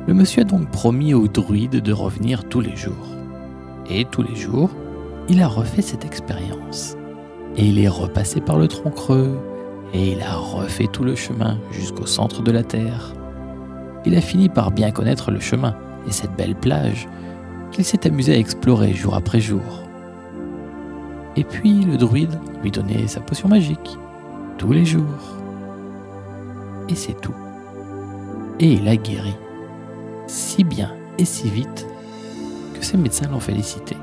Le 0.07 0.15
monsieur 0.15 0.43
a 0.43 0.45
donc 0.45 0.71
promis 0.71 1.15
au 1.15 1.29
druide 1.29 1.81
de 1.81 1.93
revenir 1.93 2.45
tous 2.49 2.61
les 2.61 2.77
jours. 2.77 3.17
Et 3.89 4.05
tous 4.05 4.23
les 4.23 4.35
jours, 4.35 4.71
il 5.29 5.41
a 5.41 5.49
refait 5.49 5.83
cette 5.83 6.05
expérience. 6.05 6.97
Et 7.57 7.67
il 7.67 7.79
est 7.79 7.89
repassé 7.89 8.41
par 8.41 8.59
le 8.59 8.69
tronc 8.69 8.91
creux, 8.91 9.39
et 9.93 10.13
il 10.13 10.23
a 10.23 10.35
refait 10.35 10.89
tout 10.93 11.05
le 11.05 11.15
chemin 11.15 11.59
jusqu'au 11.71 12.07
centre 12.07 12.43
de 12.43 12.51
la 12.51 12.65
Terre. 12.65 13.15
Il 14.05 14.17
a 14.17 14.21
fini 14.21 14.49
par 14.49 14.73
bien 14.73 14.91
connaître 14.91 15.31
le 15.31 15.41
chemin 15.41 15.77
et 16.07 16.13
cette 16.13 16.37
belle 16.37 16.57
plage 16.57 17.09
qu'il 17.71 17.85
s'est 17.85 18.07
amusé 18.07 18.35
à 18.35 18.39
explorer 18.39 18.93
jour 18.93 19.15
après 19.15 19.41
jour. 19.41 19.85
Et 21.37 21.45
puis 21.45 21.85
le 21.85 21.97
druide 21.97 22.39
lui 22.63 22.71
donnait 22.71 23.07
sa 23.07 23.21
potion 23.21 23.49
magique 23.49 23.99
tous 24.59 24.73
les 24.73 24.85
jours. 24.85 25.39
Et 26.89 26.95
c'est 26.95 27.21
tout. 27.21 27.35
Et 28.61 28.73
il 28.75 28.89
a 28.89 28.97
guéri, 28.97 29.35
si 30.27 30.65
bien 30.65 30.93
et 31.19 31.25
si 31.25 31.49
vite 31.49 31.87
que 32.75 32.85
ses 32.85 32.97
médecins 32.97 33.29
l'ont 33.31 33.41
félicité. 33.41 33.97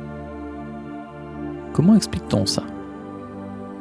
Comment 1.73 1.95
explique-t-on 1.95 2.45
ça? 2.45 2.63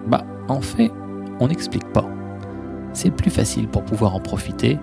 Bah, 0.06 0.24
en 0.48 0.60
fait, 0.60 0.92
on 1.40 1.48
n'explique 1.48 1.90
pas. 1.92 2.08
C'est 2.92 3.10
plus 3.10 3.30
facile 3.30 3.68
pour 3.68 3.84
pouvoir 3.84 4.14
en 4.14 4.20
profiter 4.20 4.78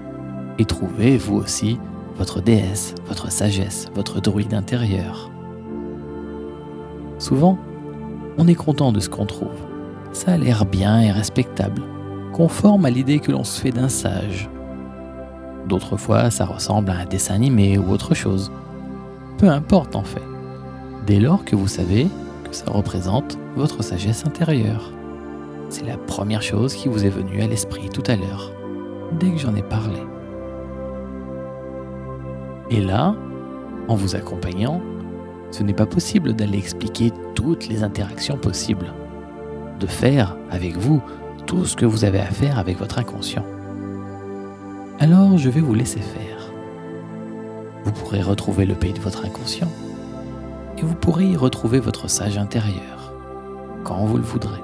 et 0.57 0.65
trouver, 0.65 1.17
vous 1.17 1.35
aussi, 1.35 1.79
votre 2.17 2.41
déesse, 2.41 2.95
votre 3.07 3.31
sagesse, 3.31 3.89
votre 3.93 4.19
druide 4.19 4.53
intérieur. 4.53 5.29
Souvent, 7.19 7.57
on 8.37 8.47
est 8.47 8.55
content 8.55 8.91
de 8.91 8.99
ce 8.99 9.09
qu'on 9.09 9.25
trouve 9.25 9.66
ça 10.11 10.33
a 10.33 10.37
l'air 10.37 10.65
bien 10.65 11.01
et 11.01 11.11
respectable, 11.11 11.81
conforme 12.33 12.85
à 12.85 12.89
l'idée 12.89 13.19
que 13.19 13.31
l'on 13.31 13.43
se 13.43 13.59
fait 13.59 13.71
d'un 13.71 13.89
sage. 13.89 14.49
D'autres 15.67 15.97
fois, 15.97 16.31
ça 16.31 16.45
ressemble 16.45 16.91
à 16.91 16.99
un 16.99 17.05
dessin 17.05 17.35
animé 17.35 17.77
ou 17.77 17.91
autre 17.91 18.13
chose. 18.13 18.51
Peu 19.37 19.49
importe 19.49 19.95
en 19.95 20.03
fait, 20.03 20.23
dès 21.05 21.19
lors 21.19 21.43
que 21.43 21.55
vous 21.55 21.67
savez 21.67 22.07
que 22.49 22.55
ça 22.55 22.71
représente 22.71 23.37
votre 23.55 23.83
sagesse 23.83 24.25
intérieure. 24.25 24.91
C'est 25.69 25.85
la 25.85 25.97
première 25.97 26.41
chose 26.41 26.73
qui 26.73 26.87
vous 26.87 27.05
est 27.05 27.09
venue 27.09 27.41
à 27.41 27.47
l'esprit 27.47 27.89
tout 27.89 28.03
à 28.07 28.15
l'heure, 28.15 28.53
dès 29.19 29.29
que 29.31 29.37
j'en 29.37 29.55
ai 29.55 29.63
parlé. 29.63 29.99
Et 32.69 32.81
là, 32.81 33.15
en 33.87 33.95
vous 33.95 34.15
accompagnant, 34.15 34.81
ce 35.51 35.63
n'est 35.63 35.73
pas 35.73 35.85
possible 35.85 36.33
d'aller 36.33 36.57
expliquer 36.57 37.11
toutes 37.35 37.67
les 37.67 37.83
interactions 37.83 38.37
possibles 38.37 38.93
de 39.79 39.87
faire 39.87 40.35
avec 40.51 40.77
vous 40.77 41.01
tout 41.45 41.65
ce 41.65 41.75
que 41.75 41.85
vous 41.85 42.05
avez 42.05 42.19
à 42.19 42.25
faire 42.25 42.59
avec 42.59 42.77
votre 42.77 42.99
inconscient. 42.99 43.45
Alors 44.99 45.37
je 45.37 45.49
vais 45.49 45.61
vous 45.61 45.73
laisser 45.73 45.99
faire. 45.99 46.51
Vous 47.83 47.91
pourrez 47.91 48.21
retrouver 48.21 48.65
le 48.65 48.75
pays 48.75 48.93
de 48.93 48.99
votre 48.99 49.25
inconscient 49.25 49.71
et 50.77 50.81
vous 50.81 50.95
pourrez 50.95 51.25
y 51.25 51.37
retrouver 51.37 51.79
votre 51.79 52.09
sage 52.09 52.37
intérieur 52.37 53.13
quand 53.83 54.05
vous 54.05 54.17
le 54.17 54.23
voudrez, 54.23 54.61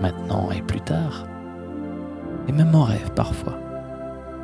maintenant 0.00 0.50
et 0.50 0.62
plus 0.62 0.80
tard. 0.80 1.26
et 2.48 2.52
même 2.52 2.74
en 2.74 2.84
rêve 2.84 3.12
parfois, 3.14 3.58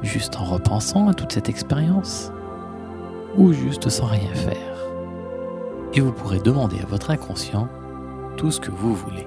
juste 0.03 0.37
en 0.37 0.45
repensant 0.45 1.09
à 1.09 1.15
toute 1.15 1.33
cette 1.33 1.49
expérience, 1.49 2.31
ou 3.37 3.53
juste 3.53 3.89
sans 3.89 4.07
rien 4.07 4.35
faire. 4.35 4.77
Et 5.95 6.01
vous 6.01 6.13
pourrez 6.13 6.39
demander 6.41 6.79
à 6.81 6.87
votre 6.87 7.11
inconscient 7.11 7.69
tout 8.37 8.51
ce 8.51 8.61
que 8.61 8.71
vous 8.71 8.95
voulez. 8.95 9.27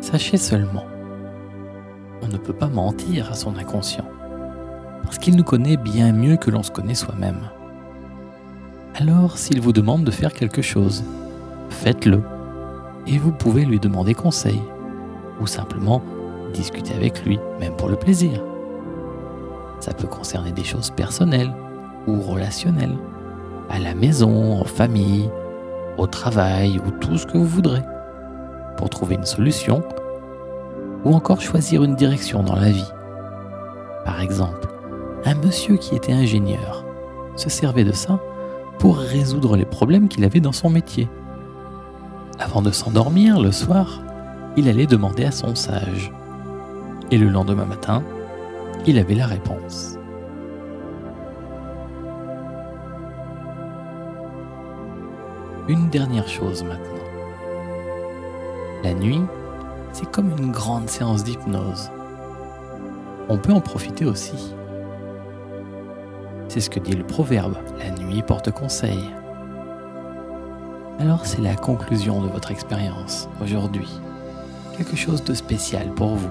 Sachez 0.00 0.36
seulement, 0.36 0.84
on 2.22 2.28
ne 2.28 2.38
peut 2.38 2.52
pas 2.52 2.68
mentir 2.68 3.30
à 3.30 3.34
son 3.34 3.56
inconscient, 3.56 4.06
parce 5.02 5.18
qu'il 5.18 5.36
nous 5.36 5.44
connaît 5.44 5.76
bien 5.76 6.12
mieux 6.12 6.36
que 6.36 6.50
l'on 6.50 6.62
se 6.62 6.70
connaît 6.70 6.94
soi-même. 6.94 7.40
Alors 8.94 9.38
s'il 9.38 9.60
vous 9.60 9.72
demande 9.72 10.04
de 10.04 10.10
faire 10.10 10.32
quelque 10.32 10.62
chose, 10.62 11.04
faites-le, 11.68 12.22
et 13.06 13.18
vous 13.18 13.32
pouvez 13.32 13.64
lui 13.64 13.80
demander 13.80 14.14
conseil, 14.14 14.62
ou 15.40 15.46
simplement 15.46 16.02
discuter 16.54 16.94
avec 16.94 17.24
lui, 17.24 17.38
même 17.60 17.76
pour 17.76 17.88
le 17.88 17.96
plaisir. 17.96 18.42
Ça 19.80 19.92
peut 19.92 20.08
concerner 20.08 20.52
des 20.52 20.64
choses 20.64 20.90
personnelles 20.90 21.52
ou 22.06 22.20
relationnelles, 22.20 22.96
à 23.68 23.78
la 23.78 23.94
maison, 23.94 24.60
en 24.60 24.64
famille, 24.64 25.28
au 25.98 26.06
travail 26.06 26.80
ou 26.86 26.90
tout 26.92 27.18
ce 27.18 27.26
que 27.26 27.36
vous 27.36 27.46
voudrez, 27.46 27.82
pour 28.78 28.88
trouver 28.88 29.16
une 29.16 29.26
solution 29.26 29.82
ou 31.04 31.12
encore 31.14 31.42
choisir 31.42 31.82
une 31.82 31.96
direction 31.96 32.42
dans 32.42 32.54
la 32.54 32.70
vie. 32.70 32.90
Par 34.04 34.22
exemple, 34.22 34.68
un 35.24 35.34
monsieur 35.34 35.76
qui 35.76 35.96
était 35.96 36.12
ingénieur 36.12 36.84
se 37.36 37.50
servait 37.50 37.84
de 37.84 37.92
ça 37.92 38.20
pour 38.78 38.96
résoudre 38.96 39.56
les 39.56 39.64
problèmes 39.64 40.08
qu'il 40.08 40.24
avait 40.24 40.40
dans 40.40 40.52
son 40.52 40.70
métier. 40.70 41.08
Avant 42.38 42.62
de 42.62 42.70
s'endormir 42.70 43.40
le 43.40 43.50
soir, 43.50 44.00
il 44.56 44.68
allait 44.68 44.86
demander 44.86 45.24
à 45.24 45.32
son 45.32 45.54
sage. 45.56 46.12
Et 47.10 47.18
le 47.18 47.28
lendemain 47.28 47.64
matin, 47.64 48.02
il 48.86 48.98
avait 48.98 49.16
la 49.16 49.26
réponse. 49.26 49.98
Une 55.66 55.88
dernière 55.90 56.28
chose 56.28 56.62
maintenant. 56.62 56.97
La 58.84 58.94
nuit, 58.94 59.22
c'est 59.92 60.08
comme 60.10 60.30
une 60.30 60.52
grande 60.52 60.88
séance 60.88 61.24
d'hypnose. 61.24 61.90
On 63.28 63.36
peut 63.36 63.52
en 63.52 63.60
profiter 63.60 64.04
aussi. 64.04 64.54
C'est 66.46 66.60
ce 66.60 66.70
que 66.70 66.78
dit 66.78 66.92
le 66.92 67.04
proverbe, 67.04 67.56
la 67.78 67.90
nuit 67.90 68.22
porte 68.22 68.52
conseil. 68.52 69.10
Alors 71.00 71.26
c'est 71.26 71.42
la 71.42 71.56
conclusion 71.56 72.22
de 72.22 72.28
votre 72.28 72.52
expérience 72.52 73.28
aujourd'hui. 73.42 73.88
Quelque 74.76 74.96
chose 74.96 75.24
de 75.24 75.34
spécial 75.34 75.92
pour 75.94 76.14
vous. 76.14 76.30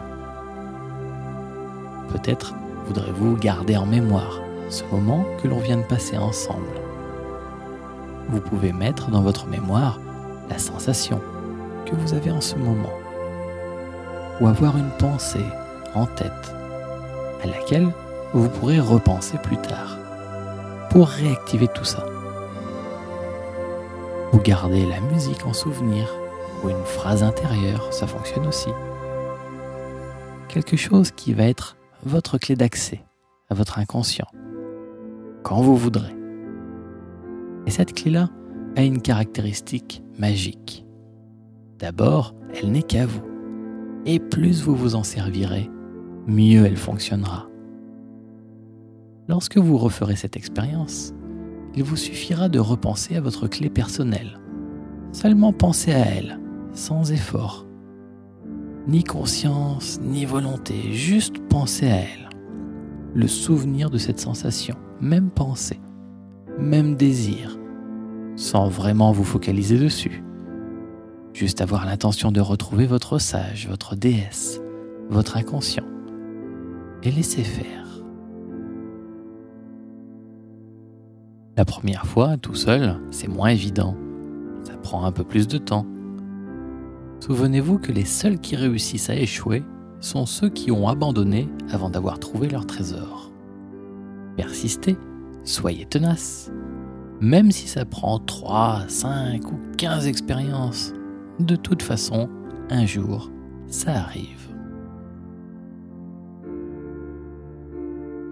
Peut-être 2.13 2.53
voudrez-vous 2.85 3.35
garder 3.35 3.75
en 3.75 3.85
mémoire 3.85 4.39
ce 4.69 4.83
moment 4.91 5.25
que 5.43 5.49
l'on 5.49 5.59
vient 5.59 5.77
de 5.77 5.83
passer 5.83 6.17
ensemble. 6.17 6.79
Vous 8.29 8.39
pouvez 8.39 8.71
mettre 8.71 9.09
dans 9.09 9.21
votre 9.21 9.47
mémoire 9.47 9.99
la 10.49 10.57
sensation 10.57 11.21
que 11.89 11.95
vous 11.95 12.13
avez 12.13 12.31
en 12.31 12.41
ce 12.41 12.55
moment. 12.55 12.93
Ou 14.39 14.47
avoir 14.47 14.77
une 14.77 14.91
pensée 14.91 15.45
en 15.95 16.05
tête 16.05 16.53
à 17.43 17.47
laquelle 17.47 17.87
vous 18.33 18.49
pourrez 18.49 18.79
repenser 18.79 19.37
plus 19.37 19.57
tard 19.57 19.97
pour 20.89 21.07
réactiver 21.07 21.67
tout 21.67 21.85
ça. 21.85 22.05
Vous 24.31 24.39
gardez 24.41 24.85
la 24.85 24.99
musique 24.99 25.45
en 25.45 25.53
souvenir 25.53 26.13
ou 26.63 26.69
une 26.69 26.83
phrase 26.83 27.23
intérieure, 27.23 27.93
ça 27.93 28.07
fonctionne 28.07 28.47
aussi. 28.47 28.69
Quelque 30.49 30.77
chose 30.77 31.11
qui 31.11 31.33
va 31.33 31.43
être 31.43 31.77
votre 32.03 32.37
clé 32.37 32.55
d'accès 32.55 33.03
à 33.49 33.53
votre 33.53 33.79
inconscient, 33.79 34.27
quand 35.43 35.61
vous 35.61 35.77
voudrez. 35.77 36.15
Et 37.65 37.71
cette 37.71 37.93
clé-là 37.93 38.29
a 38.75 38.81
une 38.81 39.01
caractéristique 39.01 40.03
magique. 40.17 40.86
D'abord, 41.79 42.33
elle 42.53 42.71
n'est 42.71 42.83
qu'à 42.83 43.05
vous. 43.05 43.23
Et 44.05 44.19
plus 44.19 44.63
vous 44.63 44.75
vous 44.75 44.95
en 44.95 45.03
servirez, 45.03 45.69
mieux 46.25 46.65
elle 46.65 46.77
fonctionnera. 46.77 47.49
Lorsque 49.27 49.57
vous 49.57 49.77
referez 49.77 50.15
cette 50.15 50.37
expérience, 50.37 51.13
il 51.75 51.83
vous 51.83 51.97
suffira 51.97 52.49
de 52.49 52.59
repenser 52.59 53.15
à 53.15 53.21
votre 53.21 53.47
clé 53.47 53.69
personnelle. 53.69 54.39
Seulement 55.11 55.53
pensez 55.53 55.93
à 55.93 55.99
elle, 55.99 56.39
sans 56.73 57.11
effort. 57.11 57.67
Ni 58.87 59.03
conscience, 59.03 59.99
ni 60.01 60.25
volonté, 60.25 60.93
juste 60.93 61.37
pensez 61.49 61.87
à 61.87 61.97
elle. 61.97 62.29
Le 63.13 63.27
souvenir 63.27 63.89
de 63.89 63.97
cette 63.97 64.19
sensation, 64.19 64.75
même 65.01 65.29
pensée, 65.29 65.81
même 66.57 66.95
désir, 66.95 67.59
sans 68.35 68.69
vraiment 68.69 69.11
vous 69.11 69.23
focaliser 69.23 69.77
dessus. 69.77 70.23
Juste 71.37 71.61
avoir 71.61 71.85
l'intention 71.85 72.31
de 72.31 72.41
retrouver 72.41 72.87
votre 72.87 73.19
sage, 73.19 73.67
votre 73.69 73.95
déesse, 73.95 74.59
votre 75.07 75.37
inconscient, 75.37 75.85
et 77.03 77.11
laisser 77.11 77.43
faire. 77.43 77.85
La 81.55 81.63
première 81.63 82.07
fois, 82.07 82.37
tout 82.37 82.55
seul, 82.55 82.99
c'est 83.11 83.27
moins 83.27 83.49
évident. 83.49 83.95
Ça 84.63 84.77
prend 84.77 85.05
un 85.05 85.11
peu 85.11 85.23
plus 85.23 85.47
de 85.47 85.59
temps. 85.59 85.85
Souvenez-vous 87.19 87.77
que 87.77 87.91
les 87.91 88.05
seuls 88.05 88.39
qui 88.39 88.55
réussissent 88.55 89.11
à 89.11 89.15
échouer 89.15 89.63
sont 89.99 90.25
ceux 90.25 90.49
qui 90.49 90.71
ont 90.71 90.87
abandonné 90.87 91.47
avant 91.69 91.91
d'avoir 91.91 92.17
trouvé 92.17 92.49
leur 92.49 92.65
trésor. 92.65 93.31
Persistez, 94.37 94.97
soyez 95.43 95.85
tenaces. 95.85 96.51
Même 97.21 97.51
si 97.51 97.67
ça 97.67 97.85
prend 97.85 98.17
3, 98.17 98.85
5 98.87 99.51
ou 99.51 99.59
15 99.77 100.07
expériences, 100.07 100.93
de 101.39 101.55
toute 101.55 101.81
façon, 101.81 102.29
un 102.69 102.85
jour, 102.85 103.31
ça 103.67 103.91
arrive. 103.91 104.47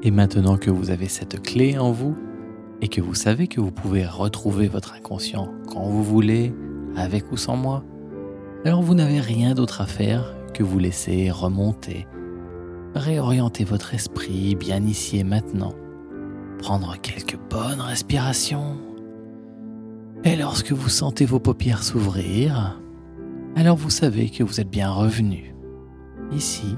Et 0.03 0.11
maintenant 0.11 0.57
que 0.57 0.69
vous 0.69 0.91
avez 0.91 1.07
cette 1.07 1.41
clé 1.41 1.77
en 1.77 1.91
vous, 1.91 2.15
et 2.81 2.87
que 2.87 3.01
vous 3.01 3.15
savez 3.15 3.47
que 3.47 3.61
vous 3.61 3.71
pouvez 3.71 4.05
retrouver 4.05 4.67
votre 4.67 4.93
inconscient 4.93 5.49
quand 5.67 5.87
vous 5.87 6.03
voulez, 6.03 6.53
avec 6.95 7.31
ou 7.31 7.37
sans 7.37 7.55
moi, 7.55 7.83
alors 8.65 8.81
vous 8.81 8.95
n'avez 8.95 9.19
rien 9.19 9.53
d'autre 9.53 9.81
à 9.81 9.85
faire 9.85 10.35
que 10.53 10.63
vous 10.63 10.79
laisser 10.79 11.31
remonter, 11.31 12.07
réorienter 12.95 13.63
votre 13.63 13.93
esprit 13.93 14.55
bien 14.55 14.83
ici 14.83 15.17
et 15.17 15.23
maintenant, 15.23 15.73
prendre 16.59 16.95
quelques 17.01 17.37
bonnes 17.49 17.81
respirations. 17.81 18.77
Et 20.23 20.35
lorsque 20.35 20.71
vous 20.71 20.89
sentez 20.89 21.25
vos 21.25 21.39
paupières 21.39 21.83
s'ouvrir, 21.83 22.79
alors 23.55 23.77
vous 23.77 23.89
savez 23.89 24.29
que 24.29 24.43
vous 24.43 24.59
êtes 24.59 24.69
bien 24.69 24.91
revenu, 24.91 25.55
ici 26.31 26.75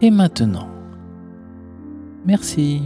et 0.00 0.10
maintenant. 0.10 0.68
Merci. 2.26 2.82